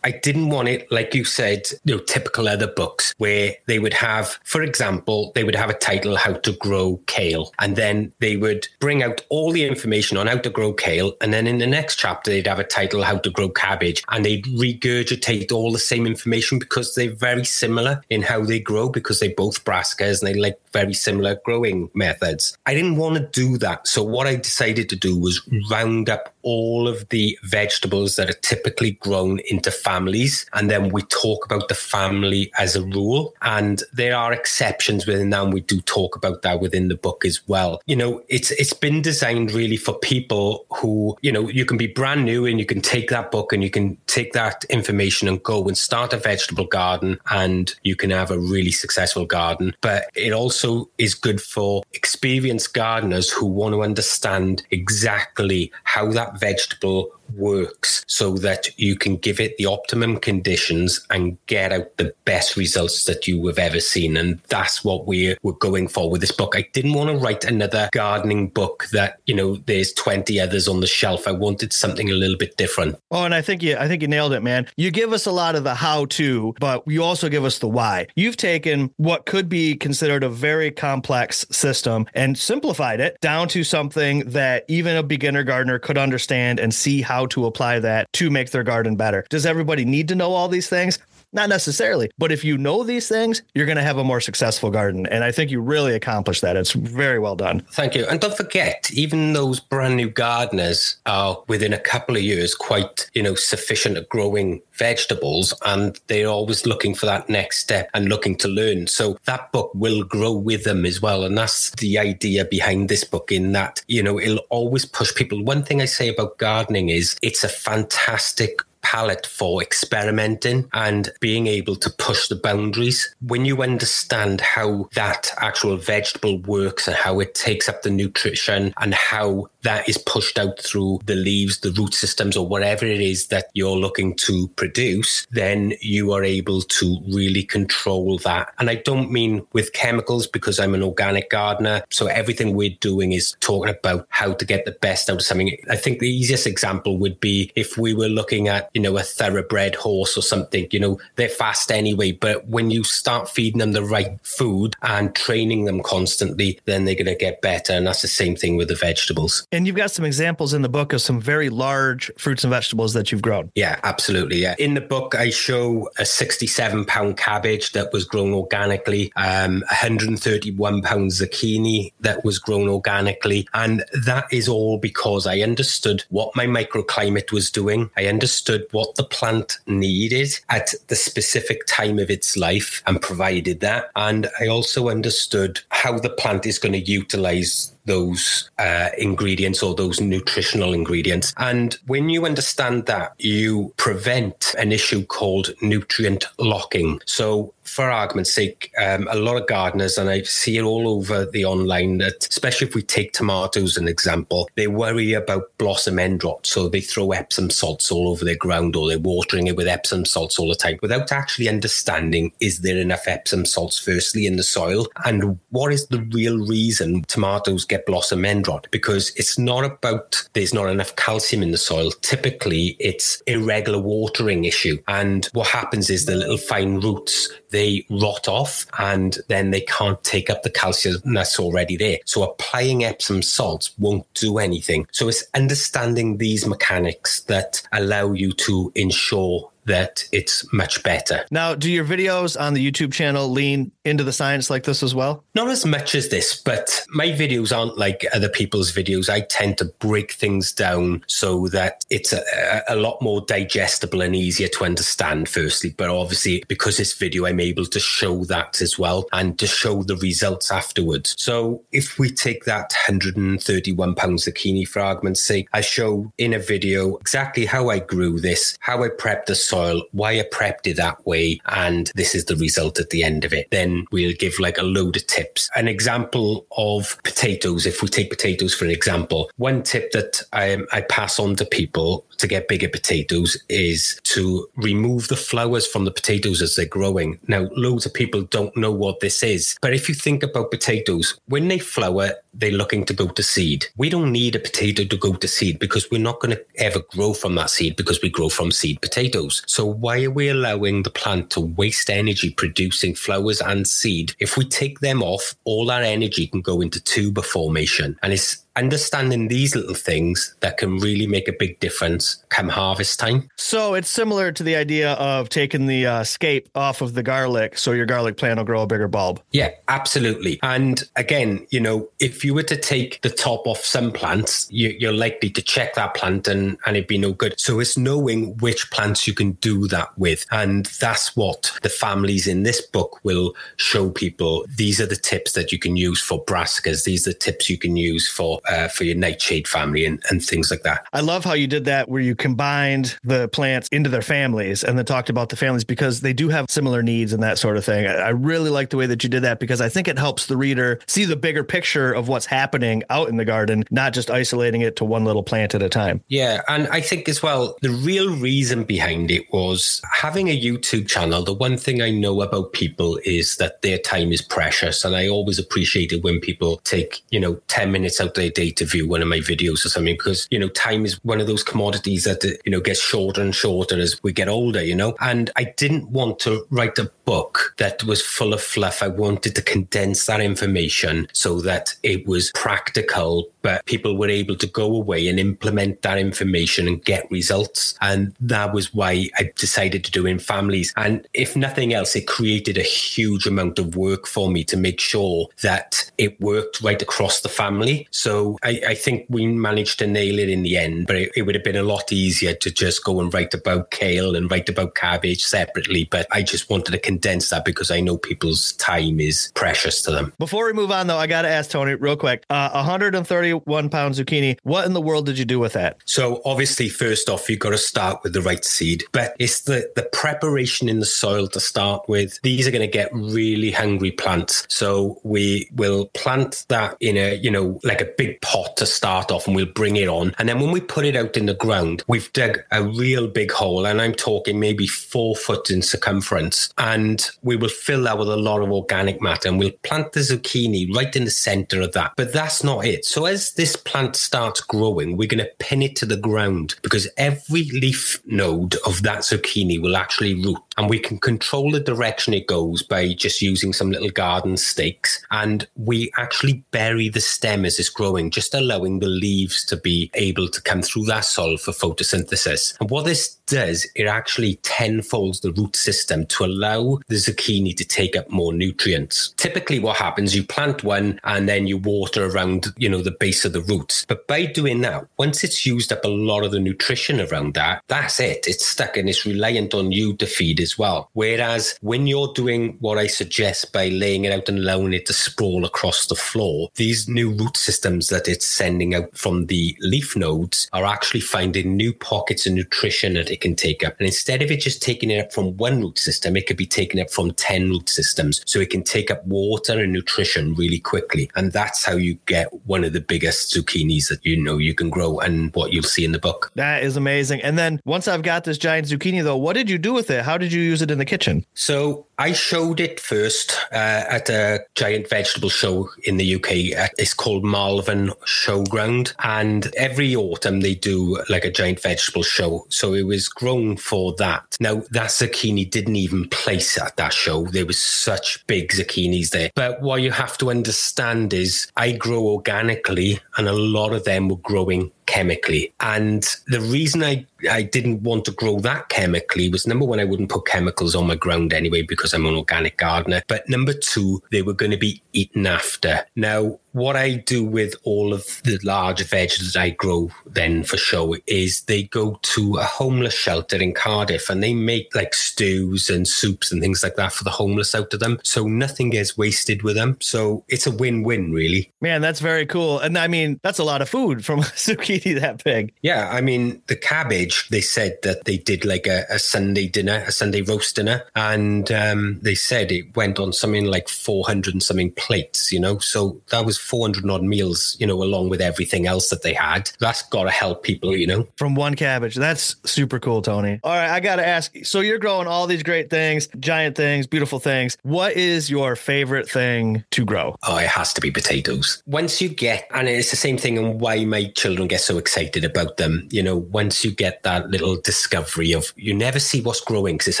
I 0.04 0.10
didn't 0.10 0.50
want 0.50 0.68
it, 0.68 0.86
like 0.92 1.14
you 1.14 1.24
said, 1.24 1.66
you 1.84 1.96
know, 1.96 2.02
typical 2.02 2.46
other 2.46 2.66
books 2.66 3.14
where 3.16 3.54
they 3.66 3.78
would 3.78 3.94
have, 3.94 4.38
for 4.44 4.62
example, 4.62 5.32
they 5.34 5.44
would 5.44 5.54
have 5.54 5.70
a 5.70 5.74
title, 5.74 6.16
How 6.16 6.34
to 6.34 6.52
Grow 6.52 7.00
Kale. 7.06 7.50
And 7.58 7.74
then 7.74 8.12
they 8.20 8.36
would 8.36 8.68
bring 8.80 9.02
out 9.02 9.22
all 9.30 9.50
the 9.50 9.64
information 9.64 10.18
on 10.18 10.26
how 10.26 10.36
to 10.36 10.50
grow 10.50 10.74
kale. 10.74 11.14
And 11.22 11.32
then 11.32 11.46
in 11.46 11.56
the 11.56 11.66
next 11.66 11.96
chapter, 11.96 12.30
they'd 12.30 12.46
have 12.46 12.58
a 12.58 12.64
title, 12.64 13.02
How 13.02 13.16
to 13.16 13.30
Grow 13.30 13.48
Cabbage. 13.48 14.04
And 14.10 14.26
they'd 14.26 14.44
regurgitate 14.44 15.50
all 15.50 15.72
the 15.72 15.78
same 15.78 16.06
information 16.06 16.58
because 16.58 16.94
they're 16.94 17.14
very 17.14 17.46
similar 17.46 18.02
in 18.10 18.20
how 18.20 18.44
they 18.44 18.60
grow 18.60 18.90
because 18.90 19.20
they're 19.20 19.34
both 19.34 19.64
brassicas 19.64 20.22
and 20.22 20.28
they 20.28 20.38
like 20.38 20.58
very 20.74 20.92
similar 20.92 21.38
growing 21.46 21.88
methods. 21.94 22.58
I 22.66 22.74
didn't 22.74 22.96
want 22.96 23.14
to 23.16 23.22
do 23.40 23.56
that. 23.58 23.88
So 23.88 24.02
what 24.02 24.26
I 24.26 24.36
decided 24.36 24.90
to 24.90 24.96
do 24.96 25.16
was 25.16 25.40
round 25.70 26.10
up 26.10 26.34
all 26.42 26.86
of 26.86 27.08
the 27.08 27.38
vegetables 27.44 28.16
that 28.16 28.28
are 28.28 28.40
typically 28.42 28.90
grown 28.92 29.40
into 29.48 29.70
families. 29.70 30.44
And 30.52 30.70
then 30.70 30.90
we 30.90 31.02
talk 31.02 31.46
about 31.46 31.68
the 31.68 31.74
family 31.74 32.52
as 32.58 32.76
a 32.76 32.82
rule. 32.82 33.34
And 33.40 33.82
there 33.92 34.16
are 34.16 34.32
exceptions 34.32 35.06
within 35.06 35.30
that. 35.30 35.44
And 35.44 35.54
we 35.54 35.60
do 35.60 35.80
talk 35.80 36.16
about 36.16 36.42
that 36.42 36.60
within 36.60 36.88
the 36.88 36.96
book 36.96 37.24
as 37.24 37.40
well. 37.48 37.80
You 37.86 37.96
know, 37.96 38.22
it's 38.28 38.50
it's 38.50 38.74
been 38.74 39.00
designed 39.00 39.52
really 39.52 39.76
for 39.76 39.94
people 39.94 40.66
who, 40.70 41.16
you 41.22 41.32
know, 41.32 41.48
you 41.48 41.64
can 41.64 41.76
be 41.76 41.86
brand 41.86 42.24
new 42.24 42.44
and 42.46 42.58
you 42.58 42.66
can 42.66 42.80
take 42.80 43.08
that 43.10 43.30
book 43.30 43.52
and 43.52 43.62
you 43.62 43.70
can 43.70 43.96
take 44.06 44.32
that 44.32 44.64
information 44.64 45.28
and 45.28 45.42
go 45.42 45.66
and 45.66 45.78
start 45.78 46.12
a 46.12 46.18
vegetable 46.18 46.66
garden 46.66 47.18
and 47.30 47.74
you 47.82 47.96
can 47.96 48.10
have 48.10 48.30
a 48.30 48.38
really 48.38 48.72
successful 48.72 49.24
garden. 49.24 49.74
But 49.80 50.10
it 50.14 50.32
also 50.32 50.63
is 50.98 51.14
good 51.14 51.40
for 51.40 51.82
experienced 51.92 52.74
gardeners 52.74 53.30
who 53.30 53.46
want 53.46 53.74
to 53.74 53.82
understand 53.82 54.62
exactly 54.70 55.72
how 55.84 56.10
that 56.10 56.38
vegetable 56.38 57.10
works 57.32 58.04
so 58.06 58.34
that 58.38 58.68
you 58.78 58.96
can 58.96 59.16
give 59.16 59.40
it 59.40 59.56
the 59.56 59.66
optimum 59.66 60.18
conditions 60.18 61.04
and 61.10 61.38
get 61.46 61.72
out 61.72 61.96
the 61.96 62.14
best 62.24 62.56
results 62.56 63.04
that 63.04 63.26
you 63.26 63.46
have 63.46 63.58
ever 63.58 63.80
seen. 63.80 64.16
And 64.16 64.40
that's 64.48 64.84
what 64.84 65.06
we're, 65.06 65.36
we're 65.42 65.52
going 65.52 65.88
for 65.88 66.10
with 66.10 66.20
this 66.20 66.32
book. 66.32 66.54
I 66.56 66.68
didn't 66.72 66.94
want 66.94 67.10
to 67.10 67.16
write 67.16 67.44
another 67.44 67.88
gardening 67.92 68.48
book 68.48 68.86
that, 68.92 69.20
you 69.26 69.34
know, 69.34 69.56
there's 69.66 69.92
20 69.92 70.40
others 70.40 70.68
on 70.68 70.80
the 70.80 70.86
shelf. 70.86 71.26
I 71.26 71.32
wanted 71.32 71.72
something 71.72 72.10
a 72.10 72.14
little 72.14 72.36
bit 72.36 72.56
different. 72.56 72.98
Oh, 73.10 73.24
and 73.24 73.34
I 73.34 73.42
think 73.42 73.62
you 73.62 73.76
I 73.76 73.88
think 73.88 74.02
you 74.02 74.08
nailed 74.08 74.32
it, 74.32 74.42
man. 74.42 74.66
You 74.76 74.90
give 74.90 75.12
us 75.12 75.26
a 75.26 75.32
lot 75.32 75.56
of 75.56 75.64
the 75.64 75.74
how 75.74 76.06
to, 76.06 76.54
but 76.60 76.82
you 76.86 77.02
also 77.02 77.28
give 77.28 77.44
us 77.44 77.58
the 77.58 77.68
why. 77.68 78.06
You've 78.16 78.36
taken 78.36 78.90
what 78.96 79.26
could 79.26 79.48
be 79.48 79.76
considered 79.76 80.22
a 80.22 80.28
very 80.28 80.70
complex 80.70 81.46
system 81.50 82.06
and 82.14 82.38
simplified 82.38 83.00
it 83.00 83.20
down 83.20 83.48
to 83.48 83.64
something 83.64 84.30
that 84.30 84.64
even 84.68 84.96
a 84.96 85.02
beginner 85.02 85.42
gardener 85.42 85.78
could 85.78 85.98
understand 85.98 86.58
and 86.58 86.74
see 86.74 87.02
how 87.02 87.13
how 87.14 87.26
to 87.26 87.46
apply 87.46 87.78
that 87.78 88.12
to 88.14 88.28
make 88.28 88.50
their 88.50 88.64
garden 88.64 88.96
better. 88.96 89.24
Does 89.30 89.46
everybody 89.46 89.84
need 89.84 90.08
to 90.08 90.16
know 90.16 90.32
all 90.32 90.48
these 90.48 90.68
things? 90.68 90.98
Not 91.32 91.48
necessarily, 91.48 92.10
but 92.16 92.30
if 92.30 92.44
you 92.44 92.56
know 92.56 92.84
these 92.84 93.08
things, 93.08 93.42
you're 93.54 93.66
going 93.66 93.76
to 93.76 93.82
have 93.82 93.98
a 93.98 94.04
more 94.04 94.20
successful 94.20 94.70
garden. 94.70 95.04
And 95.06 95.24
I 95.24 95.32
think 95.32 95.50
you 95.50 95.60
really 95.60 95.92
accomplished 95.92 96.42
that. 96.42 96.56
It's 96.56 96.70
very 96.72 97.18
well 97.18 97.34
done. 97.34 97.66
Thank 97.72 97.96
you. 97.96 98.06
And 98.06 98.20
don't 98.20 98.36
forget, 98.36 98.88
even 98.92 99.32
those 99.32 99.58
brand 99.58 99.96
new 99.96 100.08
gardeners 100.08 100.96
are 101.06 101.42
within 101.48 101.72
a 101.72 101.78
couple 101.78 102.14
of 102.14 102.22
years 102.22 102.54
quite, 102.54 103.10
you 103.14 103.22
know, 103.22 103.34
sufficient 103.34 103.96
at 103.96 104.08
growing 104.10 104.62
vegetables 104.74 105.52
and 105.66 105.98
they're 106.06 106.28
always 106.28 106.66
looking 106.66 106.94
for 106.94 107.06
that 107.06 107.28
next 107.28 107.58
step 107.58 107.90
and 107.94 108.08
looking 108.08 108.36
to 108.36 108.46
learn. 108.46 108.86
So 108.86 109.18
that 109.24 109.50
book 109.50 109.72
will 109.74 110.04
grow 110.04 110.32
with 110.32 110.62
them 110.62 110.86
as 110.86 111.02
well. 111.02 111.24
And 111.24 111.36
that's 111.36 111.70
the 111.72 111.98
idea 111.98 112.44
behind 112.44 112.88
this 112.88 113.02
book 113.02 113.32
in 113.32 113.50
that, 113.52 113.82
you 113.88 114.04
know, 114.04 114.20
it'll 114.20 114.46
always 114.50 114.84
push 114.84 115.12
people. 115.12 115.42
One 115.42 115.64
thing 115.64 115.82
I 115.82 115.86
say 115.86 116.08
about 116.08 116.38
gardening 116.38 116.90
is 117.04 117.16
it's 117.22 117.44
a 117.44 117.48
fantastic 117.48 118.60
palette 118.82 119.26
for 119.26 119.62
experimenting 119.62 120.68
and 120.74 121.10
being 121.20 121.46
able 121.46 121.74
to 121.74 121.90
push 121.90 122.28
the 122.28 122.36
boundaries. 122.36 123.14
When 123.20 123.44
you 123.44 123.62
understand 123.62 124.40
how 124.40 124.88
that 124.94 125.32
actual 125.38 125.76
vegetable 125.76 126.38
works 126.40 126.86
and 126.86 126.96
how 126.96 127.20
it 127.20 127.34
takes 127.34 127.68
up 127.68 127.82
the 127.82 127.90
nutrition 127.90 128.74
and 128.78 128.92
how 128.92 129.48
that 129.64 129.88
is 129.88 129.98
pushed 129.98 130.38
out 130.38 130.60
through 130.60 131.00
the 131.04 131.14
leaves, 131.14 131.60
the 131.60 131.72
root 131.72 131.94
systems, 131.94 132.36
or 132.36 132.46
whatever 132.46 132.86
it 132.86 133.00
is 133.00 133.26
that 133.28 133.46
you're 133.54 133.76
looking 133.76 134.14
to 134.14 134.48
produce, 134.48 135.26
then 135.30 135.74
you 135.80 136.12
are 136.12 136.22
able 136.22 136.62
to 136.62 136.98
really 137.12 137.42
control 137.42 138.18
that. 138.18 138.52
And 138.58 138.70
I 138.70 138.76
don't 138.76 139.10
mean 139.10 139.46
with 139.52 139.72
chemicals 139.72 140.26
because 140.26 140.60
I'm 140.60 140.74
an 140.74 140.82
organic 140.82 141.30
gardener. 141.30 141.82
So 141.90 142.06
everything 142.06 142.54
we're 142.54 142.76
doing 142.80 143.12
is 143.12 143.36
talking 143.40 143.74
about 143.74 144.06
how 144.10 144.34
to 144.34 144.44
get 144.44 144.64
the 144.64 144.72
best 144.72 145.10
out 145.10 145.16
of 145.16 145.22
something. 145.22 145.56
I 145.70 145.76
think 145.76 145.98
the 145.98 146.08
easiest 146.08 146.46
example 146.46 146.98
would 146.98 147.18
be 147.20 147.50
if 147.56 147.76
we 147.76 147.94
were 147.94 148.08
looking 148.08 148.48
at, 148.48 148.70
you 148.74 148.82
know, 148.82 148.96
a 148.96 149.02
thoroughbred 149.02 149.74
horse 149.74 150.16
or 150.16 150.22
something, 150.22 150.68
you 150.70 150.80
know, 150.80 151.00
they're 151.16 151.28
fast 151.28 151.72
anyway. 151.72 152.12
But 152.12 152.46
when 152.46 152.70
you 152.70 152.84
start 152.84 153.28
feeding 153.28 153.58
them 153.58 153.72
the 153.72 153.82
right 153.82 154.18
food 154.22 154.76
and 154.82 155.14
training 155.14 155.64
them 155.64 155.82
constantly, 155.82 156.60
then 156.66 156.84
they're 156.84 156.94
going 156.94 157.06
to 157.06 157.14
get 157.14 157.40
better. 157.40 157.72
And 157.72 157.86
that's 157.86 158.02
the 158.02 158.08
same 158.08 158.36
thing 158.36 158.56
with 158.56 158.68
the 158.68 158.74
vegetables. 158.74 159.46
And 159.54 159.68
you've 159.68 159.76
got 159.76 159.92
some 159.92 160.04
examples 160.04 160.52
in 160.52 160.62
the 160.62 160.68
book 160.68 160.92
of 160.92 161.00
some 161.00 161.20
very 161.20 161.48
large 161.48 162.10
fruits 162.18 162.42
and 162.42 162.50
vegetables 162.50 162.92
that 162.94 163.12
you've 163.12 163.22
grown. 163.22 163.52
Yeah, 163.54 163.78
absolutely. 163.84 164.38
Yeah. 164.38 164.56
In 164.58 164.74
the 164.74 164.80
book, 164.80 165.14
I 165.14 165.30
show 165.30 165.88
a 165.96 166.04
67 166.04 166.84
pound 166.86 167.16
cabbage 167.16 167.72
that 167.72 167.92
was 167.92 168.04
grown 168.04 168.34
organically, 168.34 169.12
um, 169.14 169.60
131 169.70 170.82
pound 170.82 171.12
zucchini 171.12 171.92
that 172.00 172.24
was 172.24 172.38
grown 172.40 172.68
organically. 172.68 173.48
And 173.54 173.84
that 174.04 174.26
is 174.32 174.48
all 174.48 174.78
because 174.78 175.24
I 175.26 175.38
understood 175.38 176.04
what 176.08 176.34
my 176.34 176.46
microclimate 176.46 177.30
was 177.30 177.50
doing. 177.50 177.90
I 177.96 178.06
understood 178.06 178.66
what 178.72 178.96
the 178.96 179.04
plant 179.04 179.58
needed 179.68 180.36
at 180.48 180.74
the 180.88 180.96
specific 180.96 181.66
time 181.66 182.00
of 182.00 182.10
its 182.10 182.36
life 182.36 182.82
and 182.86 183.00
provided 183.00 183.60
that. 183.60 183.90
And 183.94 184.28
I 184.40 184.48
also 184.48 184.88
understood 184.88 185.60
how 185.68 185.96
the 185.98 186.10
plant 186.10 186.44
is 186.44 186.58
going 186.58 186.72
to 186.72 186.80
utilize 186.80 187.70
those 187.84 188.50
uh, 188.58 188.90
ingredients 188.98 189.62
or 189.62 189.74
those 189.74 190.00
nutritional 190.00 190.74
ingredients. 190.74 191.32
And 191.38 191.78
when 191.86 192.08
you 192.08 192.26
understand 192.26 192.86
that, 192.86 193.14
you 193.18 193.72
prevent 193.76 194.54
an 194.58 194.72
issue 194.72 195.04
called 195.06 195.50
nutrient 195.62 196.26
locking. 196.38 197.00
So 197.06 197.53
for 197.64 197.90
argument's 197.90 198.32
sake, 198.32 198.72
um, 198.78 199.08
a 199.10 199.16
lot 199.16 199.36
of 199.36 199.46
gardeners, 199.46 199.98
and 199.98 200.08
I 200.08 200.22
see 200.22 200.58
it 200.58 200.62
all 200.62 200.88
over 200.88 201.24
the 201.24 201.44
online, 201.44 201.98
that 201.98 202.26
especially 202.30 202.68
if 202.68 202.74
we 202.74 202.82
take 202.82 203.12
tomatoes 203.12 203.72
as 203.72 203.76
an 203.78 203.88
example, 203.88 204.48
they 204.56 204.66
worry 204.66 205.12
about 205.12 205.56
blossom 205.58 205.98
end 205.98 206.22
rot. 206.24 206.46
So 206.46 206.68
they 206.68 206.80
throw 206.80 207.12
Epsom 207.12 207.50
salts 207.50 207.90
all 207.90 208.08
over 208.08 208.24
their 208.24 208.36
ground 208.36 208.76
or 208.76 208.88
they're 208.88 208.98
watering 208.98 209.46
it 209.46 209.56
with 209.56 209.68
Epsom 209.68 210.04
salts 210.04 210.38
all 210.38 210.48
the 210.48 210.54
time 210.54 210.78
without 210.82 211.12
actually 211.12 211.48
understanding 211.48 212.32
is 212.40 212.60
there 212.60 212.76
enough 212.76 213.06
Epsom 213.06 213.44
salts, 213.44 213.78
firstly, 213.78 214.26
in 214.26 214.36
the 214.36 214.42
soil? 214.42 214.86
And 215.04 215.38
what 215.50 215.72
is 215.72 215.88
the 215.88 216.02
real 216.12 216.38
reason 216.38 217.02
tomatoes 217.04 217.64
get 217.64 217.86
blossom 217.86 218.24
end 218.24 218.48
rot? 218.48 218.66
Because 218.70 219.12
it's 219.16 219.38
not 219.38 219.64
about 219.64 220.22
there's 220.34 220.54
not 220.54 220.68
enough 220.68 220.94
calcium 220.96 221.42
in 221.42 221.50
the 221.50 221.58
soil. 221.58 221.90
Typically, 222.02 222.76
it's 222.78 223.22
irregular 223.26 223.80
watering 223.80 224.44
issue. 224.44 224.78
And 224.88 225.28
what 225.32 225.48
happens 225.48 225.90
is 225.90 226.06
the 226.06 226.16
little 226.16 226.36
fine 226.36 226.80
roots, 226.80 227.30
they 227.54 227.86
rot 227.88 228.26
off 228.26 228.66
and 228.80 229.18
then 229.28 229.52
they 229.52 229.60
can't 229.60 230.02
take 230.02 230.28
up 230.28 230.42
the 230.42 230.50
calcium 230.50 231.00
that's 231.14 231.38
already 231.38 231.76
there. 231.76 231.98
So 232.04 232.24
applying 232.24 232.82
Epsom 232.82 233.22
salts 233.22 233.70
won't 233.78 234.12
do 234.14 234.38
anything. 234.38 234.88
So 234.90 235.08
it's 235.08 235.24
understanding 235.34 236.16
these 236.16 236.46
mechanics 236.46 237.20
that 237.22 237.62
allow 237.72 238.12
you 238.12 238.32
to 238.32 238.72
ensure 238.74 239.50
that 239.66 240.04
it's 240.12 240.50
much 240.52 240.82
better. 240.82 241.24
Now, 241.30 241.54
do 241.54 241.70
your 241.70 241.84
videos 241.84 242.40
on 242.40 242.54
the 242.54 242.70
YouTube 242.70 242.92
channel 242.92 243.28
lean 243.28 243.72
into 243.84 244.04
the 244.04 244.12
science 244.12 244.50
like 244.50 244.64
this 244.64 244.82
as 244.82 244.94
well? 244.94 245.24
Not 245.34 245.48
as 245.48 245.66
much 245.66 245.94
as 245.94 246.08
this, 246.08 246.40
but 246.40 246.84
my 246.90 247.08
videos 247.08 247.56
aren't 247.56 247.78
like 247.78 248.04
other 248.14 248.28
people's 248.28 248.72
videos. 248.72 249.08
I 249.08 249.20
tend 249.22 249.58
to 249.58 249.66
break 249.78 250.12
things 250.12 250.52
down 250.52 251.04
so 251.06 251.48
that 251.48 251.84
it's 251.90 252.12
a, 252.12 252.22
a 252.68 252.76
lot 252.76 253.00
more 253.02 253.20
digestible 253.22 254.00
and 254.00 254.14
easier 254.14 254.48
to 254.48 254.64
understand, 254.64 255.28
firstly. 255.28 255.74
But 255.76 255.90
obviously, 255.90 256.44
because 256.48 256.76
this 256.76 256.94
video, 256.94 257.26
I'm 257.26 257.40
able 257.40 257.66
to 257.66 257.80
show 257.80 258.24
that 258.24 258.60
as 258.60 258.78
well 258.78 259.06
and 259.12 259.38
to 259.38 259.46
show 259.46 259.82
the 259.82 259.96
results 259.96 260.50
afterwards. 260.50 261.14
So 261.18 261.62
if 261.72 261.98
we 261.98 262.10
take 262.10 262.44
that 262.44 262.72
131 262.86 263.94
pound 263.94 264.18
zucchini 264.18 264.66
fragment, 264.66 265.18
say, 265.18 265.46
I 265.52 265.60
show 265.60 266.12
in 266.18 266.32
a 266.32 266.38
video 266.38 266.96
exactly 266.96 267.46
how 267.46 267.68
I 267.68 267.78
grew 267.78 268.18
this, 268.18 268.56
how 268.60 268.82
I 268.82 268.88
prepped 268.88 269.26
the 269.26 269.34
soil, 269.34 269.53
why 269.92 270.18
I 270.18 270.24
prepped 270.32 270.66
it 270.66 270.76
that 270.76 271.04
way, 271.06 271.40
and 271.46 271.90
this 271.94 272.14
is 272.14 272.24
the 272.26 272.36
result 272.36 272.78
at 272.78 272.90
the 272.90 273.02
end 273.02 273.24
of 273.24 273.32
it. 273.32 273.48
Then 273.50 273.86
we'll 273.92 274.14
give 274.18 274.38
like 274.38 274.58
a 274.58 274.62
load 274.62 274.96
of 274.96 275.06
tips. 275.06 275.50
An 275.56 275.68
example 275.68 276.46
of 276.56 276.98
potatoes, 277.04 277.66
if 277.66 277.82
we 277.82 277.88
take 277.88 278.10
potatoes 278.10 278.54
for 278.54 278.64
an 278.64 278.70
example, 278.70 279.30
one 279.36 279.62
tip 279.62 279.92
that 279.92 280.22
I, 280.32 280.58
I 280.72 280.82
pass 280.82 281.18
on 281.18 281.36
to 281.36 281.44
people 281.44 282.04
to 282.18 282.26
get 282.26 282.48
bigger 282.48 282.68
potatoes 282.68 283.36
is 283.48 284.00
to 284.04 284.48
remove 284.56 285.08
the 285.08 285.16
flowers 285.16 285.66
from 285.66 285.84
the 285.84 285.90
potatoes 285.90 286.42
as 286.42 286.56
they're 286.56 286.66
growing. 286.66 287.18
Now, 287.28 287.48
loads 287.52 287.86
of 287.86 287.94
people 287.94 288.22
don't 288.22 288.56
know 288.56 288.72
what 288.72 289.00
this 289.00 289.22
is, 289.22 289.56
but 289.60 289.74
if 289.74 289.88
you 289.88 289.94
think 289.94 290.22
about 290.22 290.50
potatoes, 290.50 291.18
when 291.26 291.48
they 291.48 291.58
flower, 291.58 292.12
they're 292.34 292.50
looking 292.52 292.84
to 292.86 292.94
go 292.94 293.08
to 293.08 293.22
seed. 293.22 293.66
We 293.76 293.88
don't 293.88 294.12
need 294.12 294.36
a 294.36 294.40
potato 294.40 294.84
to 294.84 294.96
go 294.96 295.14
to 295.14 295.28
seed 295.28 295.58
because 295.58 295.90
we're 295.90 296.00
not 296.00 296.20
going 296.20 296.36
to 296.36 296.44
ever 296.56 296.80
grow 296.90 297.14
from 297.14 297.34
that 297.36 297.50
seed 297.50 297.76
because 297.76 298.02
we 298.02 298.10
grow 298.10 298.28
from 298.28 298.50
seed 298.50 298.80
potatoes. 298.80 299.42
So 299.46 299.64
why 299.64 300.04
are 300.04 300.10
we 300.10 300.28
allowing 300.28 300.82
the 300.82 300.90
plant 300.90 301.30
to 301.30 301.40
waste 301.40 301.90
energy 301.90 302.30
producing 302.30 302.94
flowers 302.94 303.40
and 303.40 303.66
seed? 303.66 304.14
If 304.18 304.36
we 304.36 304.44
take 304.44 304.80
them 304.80 305.02
off, 305.02 305.34
all 305.44 305.70
our 305.70 305.82
energy 305.82 306.26
can 306.26 306.40
go 306.40 306.60
into 306.60 306.80
tuber 306.80 307.22
formation. 307.22 307.98
And 308.02 308.12
it's 308.12 308.43
understanding 308.56 309.28
these 309.28 309.54
little 309.54 309.74
things 309.74 310.34
that 310.40 310.56
can 310.58 310.78
really 310.78 311.06
make 311.06 311.28
a 311.28 311.32
big 311.32 311.58
difference 311.60 312.24
come 312.28 312.48
harvest 312.48 312.98
time. 312.98 313.28
So 313.36 313.74
it's 313.74 313.88
similar 313.88 314.32
to 314.32 314.42
the 314.42 314.56
idea 314.56 314.92
of 314.94 315.28
taking 315.28 315.66
the 315.66 315.86
uh, 315.86 316.04
scape 316.04 316.48
off 316.54 316.80
of 316.80 316.94
the 316.94 317.02
garlic 317.02 317.58
so 317.58 317.72
your 317.72 317.86
garlic 317.86 318.16
plant 318.16 318.38
will 318.38 318.44
grow 318.44 318.62
a 318.62 318.66
bigger 318.66 318.88
bulb. 318.88 319.20
Yeah, 319.32 319.50
absolutely. 319.68 320.38
And 320.42 320.82
again, 320.96 321.46
you 321.50 321.60
know, 321.60 321.88
if 321.98 322.24
you 322.24 322.34
were 322.34 322.42
to 322.44 322.56
take 322.56 323.00
the 323.02 323.10
top 323.10 323.46
off 323.46 323.64
some 323.64 323.92
plants, 323.92 324.46
you, 324.50 324.88
are 324.88 324.92
likely 324.92 325.30
to 325.30 325.42
check 325.42 325.74
that 325.74 325.94
plant 325.94 326.28
and, 326.28 326.56
and 326.66 326.76
it'd 326.76 326.86
be 326.86 326.98
no 326.98 327.12
good. 327.12 327.38
So 327.38 327.60
it's 327.60 327.76
knowing 327.76 328.36
which 328.38 328.70
plants 328.70 329.06
you 329.06 329.14
can 329.14 329.32
do 329.32 329.66
that 329.68 329.96
with. 329.98 330.26
And 330.30 330.66
that's 330.66 331.16
what 331.16 331.52
the 331.62 331.68
families 331.68 332.26
in 332.26 332.42
this 332.42 332.60
book 332.60 333.00
will 333.02 333.34
show 333.56 333.90
people. 333.90 334.44
These 334.56 334.80
are 334.80 334.86
the 334.86 334.96
tips 334.96 335.32
that 335.32 335.52
you 335.52 335.58
can 335.58 335.76
use 335.76 336.00
for 336.00 336.24
brassicas. 336.24 336.84
These 336.84 337.06
are 337.06 337.10
the 337.10 337.18
tips 337.18 337.50
you 337.50 337.58
can 337.58 337.76
use 337.76 338.08
for 338.08 338.40
uh, 338.48 338.68
for 338.68 338.84
your 338.84 338.96
nightshade 338.96 339.48
family 339.48 339.84
and, 339.84 340.02
and 340.10 340.22
things 340.22 340.50
like 340.50 340.62
that. 340.62 340.86
I 340.92 341.00
love 341.00 341.24
how 341.24 341.34
you 341.34 341.46
did 341.46 341.64
that 341.66 341.88
where 341.88 342.00
you 342.00 342.14
combined 342.14 342.96
the 343.02 343.28
plants 343.28 343.68
into 343.68 343.90
their 343.90 344.02
families 344.02 344.64
and 344.64 344.78
then 344.78 344.84
talked 344.84 345.10
about 345.10 345.28
the 345.28 345.36
families 345.36 345.64
because 345.64 346.00
they 346.00 346.12
do 346.12 346.28
have 346.28 346.46
similar 346.50 346.82
needs 346.82 347.12
and 347.12 347.22
that 347.22 347.38
sort 347.38 347.56
of 347.56 347.64
thing. 347.64 347.86
I 347.86 348.10
really 348.10 348.50
like 348.50 348.70
the 348.70 348.76
way 348.76 348.86
that 348.86 349.02
you 349.02 349.08
did 349.08 349.22
that 349.22 349.40
because 349.40 349.60
I 349.60 349.68
think 349.68 349.88
it 349.88 349.98
helps 349.98 350.26
the 350.26 350.36
reader 350.36 350.80
see 350.86 351.04
the 351.04 351.16
bigger 351.16 351.44
picture 351.44 351.92
of 351.92 352.08
what's 352.08 352.26
happening 352.26 352.82
out 352.90 353.08
in 353.08 353.16
the 353.16 353.24
garden, 353.24 353.64
not 353.70 353.92
just 353.92 354.10
isolating 354.10 354.60
it 354.60 354.76
to 354.76 354.84
one 354.84 355.04
little 355.04 355.22
plant 355.22 355.54
at 355.54 355.62
a 355.62 355.68
time. 355.68 356.02
Yeah. 356.08 356.42
And 356.48 356.68
I 356.68 356.80
think 356.80 357.08
as 357.08 357.22
well, 357.22 357.56
the 357.62 357.70
real 357.70 358.14
reason 358.16 358.64
behind 358.64 359.10
it 359.10 359.32
was 359.32 359.80
having 359.90 360.28
a 360.28 360.40
YouTube 360.40 360.88
channel. 360.88 361.22
The 361.22 361.34
one 361.34 361.56
thing 361.56 361.82
I 361.82 361.90
know 361.90 362.22
about 362.22 362.52
people 362.52 362.98
is 363.04 363.36
that 363.36 363.62
their 363.62 363.78
time 363.78 364.12
is 364.12 364.22
precious. 364.22 364.84
And 364.84 364.94
I 364.96 365.08
always 365.08 365.38
appreciate 365.38 365.92
it 365.92 366.02
when 366.02 366.20
people 366.20 366.58
take, 366.64 367.02
you 367.10 367.20
know, 367.20 367.34
10 367.48 367.72
minutes 367.72 368.00
out 368.00 368.14
their 368.14 368.30
day 368.34 368.50
to 368.50 368.64
view 368.64 368.88
one 368.88 369.02
of 369.02 369.08
my 369.08 369.18
videos 369.18 369.64
or 369.64 369.68
something 369.68 369.94
because, 369.94 370.26
you 370.30 370.38
know, 370.38 370.48
time 370.48 370.84
is 370.84 371.02
one 371.04 371.20
of 371.20 371.26
those 371.26 371.42
commodities 371.42 372.04
that, 372.04 372.24
uh, 372.24 372.36
you 372.44 372.52
know, 372.52 372.60
gets 372.60 372.80
shorter 372.80 373.22
and 373.22 373.34
shorter 373.34 373.78
as 373.78 374.02
we 374.02 374.12
get 374.12 374.28
older, 374.28 374.62
you 374.62 374.74
know? 374.74 374.94
And 375.00 375.30
I 375.36 375.44
didn't 375.44 375.88
want 375.90 376.18
to 376.20 376.46
write 376.50 376.78
a 376.78 376.90
book 377.04 377.54
that 377.58 377.84
was 377.84 378.02
full 378.02 378.32
of 378.32 378.42
fluff. 378.42 378.82
I 378.82 378.88
wanted 378.88 379.34
to 379.36 379.42
condense 379.42 380.06
that 380.06 380.20
information 380.20 381.08
so 381.12 381.40
that 381.40 381.74
it 381.82 382.06
was 382.06 382.30
practical, 382.34 383.28
but 383.42 383.64
people 383.66 383.96
were 383.96 384.08
able 384.08 384.36
to 384.36 384.46
go 384.46 384.74
away 384.74 385.08
and 385.08 385.20
implement 385.20 385.82
that 385.82 385.98
information 385.98 386.66
and 386.66 386.84
get 386.84 387.10
results. 387.10 387.74
And 387.80 388.14
that 388.20 388.52
was 388.54 388.72
why 388.74 389.10
I 389.18 389.30
decided 389.36 389.84
to 389.84 389.90
do 389.90 390.06
in 390.06 390.18
families. 390.18 390.72
And 390.76 391.06
if 391.14 391.36
nothing 391.36 391.74
else, 391.74 391.94
it 391.94 392.06
created 392.06 392.58
a 392.58 392.62
huge 392.62 393.26
amount 393.26 393.58
of 393.58 393.76
work 393.76 394.06
for 394.06 394.30
me 394.30 394.44
to 394.44 394.56
make 394.56 394.80
sure 394.80 395.28
that 395.42 395.90
it 395.98 396.20
worked 396.20 396.62
right 396.62 396.80
across 396.80 397.20
the 397.20 397.28
family. 397.28 397.86
So 397.90 398.23
I, 398.42 398.60
I 398.68 398.74
think 398.74 399.06
we 399.08 399.26
managed 399.26 399.78
to 399.80 399.86
nail 399.86 400.18
it 400.18 400.28
in 400.28 400.42
the 400.42 400.56
end, 400.56 400.86
but 400.86 400.96
it, 400.96 401.12
it 401.16 401.22
would 401.22 401.34
have 401.34 401.44
been 401.44 401.56
a 401.56 401.62
lot 401.62 401.92
easier 401.92 402.34
to 402.34 402.50
just 402.50 402.84
go 402.84 403.00
and 403.00 403.12
write 403.12 403.34
about 403.34 403.70
kale 403.70 404.16
and 404.16 404.30
write 404.30 404.48
about 404.48 404.74
cabbage 404.74 405.24
separately. 405.24 405.84
But 405.84 406.06
I 406.12 406.22
just 406.22 406.50
wanted 406.50 406.72
to 406.72 406.78
condense 406.78 407.30
that 407.30 407.44
because 407.44 407.70
I 407.70 407.80
know 407.80 407.96
people's 407.96 408.52
time 408.54 409.00
is 409.00 409.30
precious 409.34 409.82
to 409.82 409.90
them. 409.90 410.12
Before 410.18 410.46
we 410.46 410.52
move 410.52 410.70
on, 410.70 410.86
though, 410.86 410.98
I 410.98 411.06
got 411.06 411.22
to 411.22 411.28
ask 411.28 411.50
Tony 411.50 411.74
real 411.74 411.96
quick 411.96 412.24
uh, 412.30 412.50
131 412.50 413.70
pound 413.70 413.94
zucchini. 413.94 414.38
What 414.42 414.66
in 414.66 414.72
the 414.72 414.80
world 414.80 415.06
did 415.06 415.18
you 415.18 415.24
do 415.24 415.38
with 415.38 415.52
that? 415.54 415.78
So, 415.84 416.20
obviously, 416.24 416.68
first 416.68 417.08
off, 417.08 417.28
you've 417.28 417.40
got 417.40 417.50
to 417.50 417.58
start 417.58 418.02
with 418.02 418.12
the 418.12 418.22
right 418.22 418.44
seed, 418.44 418.84
but 418.92 419.14
it's 419.18 419.42
the, 419.42 419.70
the 419.76 419.82
preparation 419.92 420.68
in 420.68 420.80
the 420.80 420.86
soil 420.86 421.28
to 421.28 421.40
start 421.40 421.88
with. 421.88 422.20
These 422.22 422.46
are 422.46 422.50
going 422.50 422.62
to 422.62 422.66
get 422.66 422.92
really 422.92 423.50
hungry 423.50 423.90
plants. 423.90 424.46
So, 424.48 425.00
we 425.02 425.48
will 425.54 425.86
plant 425.94 426.44
that 426.48 426.76
in 426.80 426.96
a, 426.96 427.14
you 427.14 427.30
know, 427.30 427.60
like 427.64 427.80
a 427.80 427.86
big 427.96 428.13
pot 428.22 428.56
to 428.58 428.66
start 428.66 429.10
off 429.10 429.26
and 429.26 429.36
we'll 429.36 429.46
bring 429.46 429.76
it 429.76 429.88
on. 429.88 430.14
And 430.18 430.28
then 430.28 430.40
when 430.40 430.50
we 430.50 430.60
put 430.60 430.84
it 430.84 430.96
out 430.96 431.16
in 431.16 431.26
the 431.26 431.34
ground, 431.34 431.82
we've 431.88 432.12
dug 432.12 432.40
a 432.50 432.62
real 432.62 433.08
big 433.08 433.32
hole, 433.32 433.66
and 433.66 433.80
I'm 433.80 433.94
talking 433.94 434.40
maybe 434.40 434.66
four 434.66 435.16
foot 435.16 435.50
in 435.50 435.62
circumference. 435.62 436.52
And 436.58 437.04
we 437.22 437.36
will 437.36 437.48
fill 437.48 437.84
that 437.84 437.98
with 437.98 438.08
a 438.08 438.16
lot 438.16 438.42
of 438.42 438.50
organic 438.50 439.00
matter 439.00 439.28
and 439.28 439.38
we'll 439.38 439.52
plant 439.62 439.92
the 439.92 440.00
zucchini 440.00 440.74
right 440.74 440.94
in 440.94 441.04
the 441.04 441.10
center 441.10 441.60
of 441.60 441.72
that. 441.72 441.92
But 441.96 442.12
that's 442.12 442.44
not 442.44 442.64
it. 442.64 442.84
So 442.84 443.06
as 443.06 443.32
this 443.32 443.56
plant 443.56 443.96
starts 443.96 444.40
growing, 444.40 444.96
we're 444.96 445.08
going 445.08 445.24
to 445.24 445.30
pin 445.38 445.62
it 445.62 445.76
to 445.76 445.86
the 445.86 445.96
ground 445.96 446.56
because 446.62 446.88
every 446.96 447.44
leaf 447.50 448.00
node 448.06 448.56
of 448.66 448.82
that 448.82 449.00
zucchini 449.00 449.60
will 449.60 449.76
actually 449.76 450.14
root 450.14 450.38
and 450.56 450.70
we 450.70 450.78
can 450.78 450.98
control 450.98 451.50
the 451.50 451.60
direction 451.60 452.14
it 452.14 452.26
goes 452.26 452.62
by 452.62 452.92
just 452.92 453.22
using 453.22 453.52
some 453.52 453.70
little 453.70 453.90
garden 453.90 454.36
stakes. 454.36 455.04
And 455.10 455.46
we 455.56 455.90
actually 455.96 456.44
bury 456.50 456.88
the 456.88 457.00
stem 457.00 457.44
as 457.44 457.58
it's 457.58 457.68
growing, 457.68 457.93
just 458.02 458.34
allowing 458.34 458.80
the 458.80 458.88
leaves 458.88 459.44
to 459.46 459.56
be 459.56 459.90
able 459.94 460.28
to 460.28 460.40
come 460.40 460.62
through 460.62 460.84
that 460.84 461.04
soil 461.04 461.36
for 461.36 461.52
photosynthesis. 461.52 462.56
And 462.60 462.70
what 462.70 462.84
this 462.84 463.16
does, 463.26 463.66
it 463.74 463.86
actually 463.86 464.36
tenfolds 464.36 465.20
the 465.20 465.32
root 465.32 465.56
system 465.56 466.06
to 466.06 466.24
allow 466.24 466.78
the 466.88 466.96
zucchini 466.96 467.56
to 467.56 467.64
take 467.64 467.96
up 467.96 468.10
more 468.10 468.32
nutrients. 468.32 469.14
Typically 469.16 469.58
what 469.58 469.76
happens, 469.76 470.14
you 470.14 470.24
plant 470.24 470.62
one 470.62 471.00
and 471.04 471.28
then 471.28 471.46
you 471.46 471.58
water 471.58 472.06
around, 472.06 472.46
you 472.56 472.68
know, 472.68 472.82
the 472.82 472.90
base 472.90 473.24
of 473.24 473.32
the 473.32 473.40
roots. 473.40 473.84
But 473.86 474.06
by 474.06 474.26
doing 474.26 474.60
that, 474.62 474.86
once 474.98 475.24
it's 475.24 475.46
used 475.46 475.72
up 475.72 475.84
a 475.84 475.88
lot 475.88 476.24
of 476.24 476.32
the 476.32 476.40
nutrition 476.40 477.00
around 477.00 477.34
that, 477.34 477.62
that's 477.68 478.00
it. 478.00 478.26
It's 478.26 478.46
stuck 478.46 478.76
and 478.76 478.88
it's 478.88 479.06
reliant 479.06 479.54
on 479.54 479.72
you 479.72 479.94
to 479.96 480.06
feed 480.06 480.40
as 480.40 480.58
well. 480.58 480.90
Whereas 480.92 481.56
when 481.60 481.86
you're 481.86 482.12
doing 482.12 482.56
what 482.60 482.78
I 482.78 482.86
suggest 482.86 483.52
by 483.52 483.68
laying 483.68 484.04
it 484.04 484.12
out 484.12 484.28
and 484.28 484.38
allowing 484.38 484.72
it 484.72 484.86
to 484.86 484.92
sprawl 484.92 485.44
across 485.44 485.86
the 485.86 485.94
floor, 485.94 486.50
these 486.56 486.88
new 486.88 487.10
root 487.10 487.36
systems 487.36 487.83
that 487.88 488.08
it's 488.08 488.26
sending 488.26 488.74
out 488.74 488.96
from 488.96 489.26
the 489.26 489.56
leaf 489.60 489.96
nodes 489.96 490.48
are 490.52 490.64
actually 490.64 491.00
finding 491.00 491.56
new 491.56 491.72
pockets 491.72 492.26
of 492.26 492.32
nutrition 492.32 492.94
that 492.94 493.10
it 493.10 493.20
can 493.20 493.34
take 493.34 493.64
up. 493.64 493.74
And 493.78 493.86
instead 493.86 494.22
of 494.22 494.30
it 494.30 494.40
just 494.40 494.62
taking 494.62 494.90
it 494.90 495.04
up 495.04 495.12
from 495.12 495.36
one 495.36 495.60
root 495.60 495.78
system, 495.78 496.16
it 496.16 496.26
could 496.26 496.36
be 496.36 496.46
taking 496.46 496.80
it 496.80 496.90
from 496.90 497.12
10 497.12 497.50
root 497.50 497.68
systems. 497.68 498.22
So 498.26 498.38
it 498.40 498.50
can 498.50 498.62
take 498.62 498.90
up 498.90 499.04
water 499.06 499.60
and 499.60 499.72
nutrition 499.72 500.34
really 500.34 500.60
quickly. 500.60 501.10
And 501.14 501.32
that's 501.32 501.64
how 501.64 501.76
you 501.76 501.94
get 502.06 502.28
one 502.46 502.64
of 502.64 502.72
the 502.72 502.80
biggest 502.80 503.34
zucchinis 503.34 503.88
that 503.88 504.04
you 504.04 504.20
know 504.20 504.38
you 504.38 504.54
can 504.54 504.70
grow 504.70 504.98
and 504.98 505.34
what 505.34 505.52
you'll 505.52 505.62
see 505.62 505.84
in 505.84 505.92
the 505.92 505.98
book. 505.98 506.30
That 506.34 506.62
is 506.62 506.76
amazing. 506.76 507.22
And 507.22 507.38
then 507.38 507.60
once 507.64 507.88
I've 507.88 508.02
got 508.02 508.24
this 508.24 508.38
giant 508.38 508.68
zucchini, 508.68 509.02
though, 509.02 509.16
what 509.16 509.34
did 509.34 509.50
you 509.50 509.58
do 509.58 509.72
with 509.72 509.90
it? 509.90 510.04
How 510.04 510.18
did 510.18 510.32
you 510.32 510.42
use 510.42 510.62
it 510.62 510.70
in 510.70 510.78
the 510.78 510.84
kitchen? 510.84 511.24
So 511.34 511.86
I 511.98 512.12
showed 512.12 512.60
it 512.60 512.80
first 512.80 513.38
uh, 513.52 513.84
at 513.88 514.08
a 514.08 514.44
giant 514.54 514.88
vegetable 514.88 515.28
show 515.28 515.68
in 515.84 515.96
the 515.96 516.14
UK. 516.16 516.30
It's 516.78 516.94
called 516.94 517.24
Malvern 517.24 517.73
Showground. 518.06 518.94
And 519.02 519.54
every 519.56 519.94
autumn 519.94 520.40
they 520.40 520.54
do 520.54 521.02
like 521.08 521.24
a 521.24 521.30
giant 521.30 521.60
vegetable 521.60 522.02
show. 522.02 522.46
So 522.48 522.74
it 522.74 522.84
was 522.86 523.08
grown 523.08 523.56
for 523.56 523.94
that. 523.96 524.36
Now, 524.40 524.62
that 524.70 524.90
zucchini 524.90 525.50
didn't 525.50 525.76
even 525.76 526.08
place 526.08 526.58
at 526.58 526.76
that 526.76 526.92
show. 526.92 527.24
There 527.24 527.46
was 527.46 527.58
such 527.58 528.26
big 528.26 528.50
zucchinis 528.50 529.10
there. 529.10 529.30
But 529.34 529.62
what 529.62 529.82
you 529.82 529.90
have 529.90 530.18
to 530.18 530.30
understand 530.30 531.12
is 531.12 531.50
I 531.56 531.72
grow 531.72 532.04
organically 532.06 533.00
and 533.16 533.28
a 533.28 533.32
lot 533.32 533.72
of 533.72 533.84
them 533.84 534.08
were 534.08 534.16
growing 534.16 534.72
chemically. 534.86 535.52
And 535.60 536.02
the 536.26 536.40
reason 536.40 536.82
I, 536.82 537.06
I 537.30 537.42
didn't 537.42 537.82
want 537.82 538.04
to 538.06 538.10
grow 538.10 538.40
that 538.40 538.68
chemically 538.68 539.28
was 539.28 539.46
number 539.46 539.64
one, 539.64 539.80
I 539.80 539.84
wouldn't 539.84 540.10
put 540.10 540.26
chemicals 540.26 540.74
on 540.74 540.86
my 540.86 540.96
ground 540.96 541.32
anyway 541.32 541.62
because 541.62 541.92
I'm 541.92 542.06
an 542.06 542.14
organic 542.14 542.56
gardener. 542.56 543.02
But 543.08 543.28
number 543.28 543.52
two, 543.52 544.02
they 544.10 544.22
were 544.22 544.32
going 544.32 544.50
to 544.50 544.56
be 544.56 544.82
eaten 544.92 545.26
after. 545.26 545.84
Now, 545.96 546.38
what 546.54 546.76
I 546.76 546.94
do 546.94 547.24
with 547.24 547.56
all 547.64 547.92
of 547.92 548.22
the 548.22 548.38
large 548.44 548.80
vegetables 548.84 549.32
that 549.32 549.42
I 549.42 549.50
grow 549.50 549.90
then 550.06 550.44
for 550.44 550.56
show 550.56 550.96
is 551.08 551.42
they 551.42 551.64
go 551.64 551.98
to 552.00 552.36
a 552.36 552.44
homeless 552.44 552.94
shelter 552.94 553.36
in 553.36 553.52
Cardiff 553.52 554.08
and 554.08 554.22
they 554.22 554.34
make 554.34 554.72
like 554.72 554.94
stews 554.94 555.68
and 555.68 555.86
soups 555.86 556.30
and 556.30 556.40
things 556.40 556.62
like 556.62 556.76
that 556.76 556.92
for 556.92 557.02
the 557.02 557.10
homeless 557.10 557.56
out 557.56 557.74
of 557.74 557.80
them. 557.80 557.98
So 558.04 558.28
nothing 558.28 558.70
gets 558.70 558.96
wasted 558.96 559.42
with 559.42 559.56
them. 559.56 559.76
So 559.80 560.24
it's 560.28 560.46
a 560.46 560.52
win-win 560.52 561.12
really. 561.12 561.50
Man, 561.60 561.80
that's 561.80 561.98
very 561.98 562.24
cool. 562.24 562.60
And 562.60 562.78
I 562.78 562.86
mean, 562.86 563.18
that's 563.24 563.40
a 563.40 563.44
lot 563.44 563.60
of 563.60 563.68
food 563.68 564.04
from 564.04 564.18
a 564.20 564.22
zucchini 564.22 565.00
that 565.00 565.24
big. 565.24 565.52
Yeah. 565.62 565.90
I 565.90 566.00
mean, 566.00 566.40
the 566.46 566.56
cabbage, 566.56 567.13
they 567.30 567.40
said 567.40 567.78
that 567.82 568.04
they 568.04 568.16
did 568.16 568.44
like 568.44 568.66
a, 568.66 568.84
a 568.90 568.98
Sunday 568.98 569.48
dinner, 569.48 569.84
a 569.86 569.92
Sunday 569.92 570.22
roast 570.22 570.56
dinner. 570.56 570.84
And 570.94 571.50
um, 571.52 572.00
they 572.00 572.14
said 572.14 572.52
it 572.52 572.74
went 572.76 572.98
on 572.98 573.12
something 573.12 573.46
like 573.46 573.68
400 573.68 574.34
and 574.34 574.42
something 574.42 574.72
plates, 574.72 575.32
you 575.32 575.40
know? 575.40 575.58
So 575.58 576.00
that 576.10 576.24
was 576.24 576.38
400 576.38 576.88
odd 576.88 577.02
meals, 577.02 577.56
you 577.58 577.66
know, 577.66 577.82
along 577.82 578.08
with 578.08 578.20
everything 578.20 578.66
else 578.66 578.90
that 578.90 579.02
they 579.02 579.14
had. 579.14 579.50
That's 579.60 579.82
got 579.82 580.04
to 580.04 580.10
help 580.10 580.42
people, 580.42 580.76
you 580.76 580.86
know. 580.86 581.08
From 581.16 581.34
one 581.34 581.54
cabbage. 581.54 581.94
That's 581.94 582.36
super 582.44 582.78
cool, 582.78 583.02
Tony. 583.02 583.40
All 583.42 583.52
right, 583.52 583.70
I 583.70 583.80
got 583.80 583.96
to 583.96 584.06
ask 584.06 584.34
so 584.44 584.60
you're 584.60 584.78
growing 584.78 585.06
all 585.06 585.26
these 585.26 585.42
great 585.42 585.70
things, 585.70 586.08
giant 586.18 586.56
things, 586.56 586.86
beautiful 586.86 587.18
things. 587.18 587.56
What 587.62 587.94
is 587.94 588.30
your 588.30 588.56
favorite 588.56 589.08
thing 589.08 589.64
to 589.70 589.84
grow? 589.84 590.16
Oh, 590.26 590.36
it 590.36 590.48
has 590.48 590.72
to 590.74 590.80
be 590.80 590.90
potatoes. 590.90 591.62
Once 591.66 592.00
you 592.00 592.08
get, 592.08 592.48
and 592.52 592.68
it's 592.68 592.90
the 592.90 592.96
same 592.96 593.16
thing 593.16 593.38
and 593.38 593.60
why 593.60 593.84
my 593.84 594.04
children 594.16 594.48
get 594.48 594.60
so 594.60 594.78
excited 594.78 595.24
about 595.24 595.56
them, 595.56 595.88
you 595.90 596.02
know, 596.02 596.16
once 596.16 596.64
you 596.64 596.72
get 596.72 597.02
that 597.04 597.30
little 597.30 597.56
discovery 597.56 598.32
of 598.32 598.52
you 598.56 598.74
never 598.74 598.98
see 598.98 599.20
what's 599.20 599.40
growing 599.40 599.76
because 599.76 599.88
it's 599.88 600.00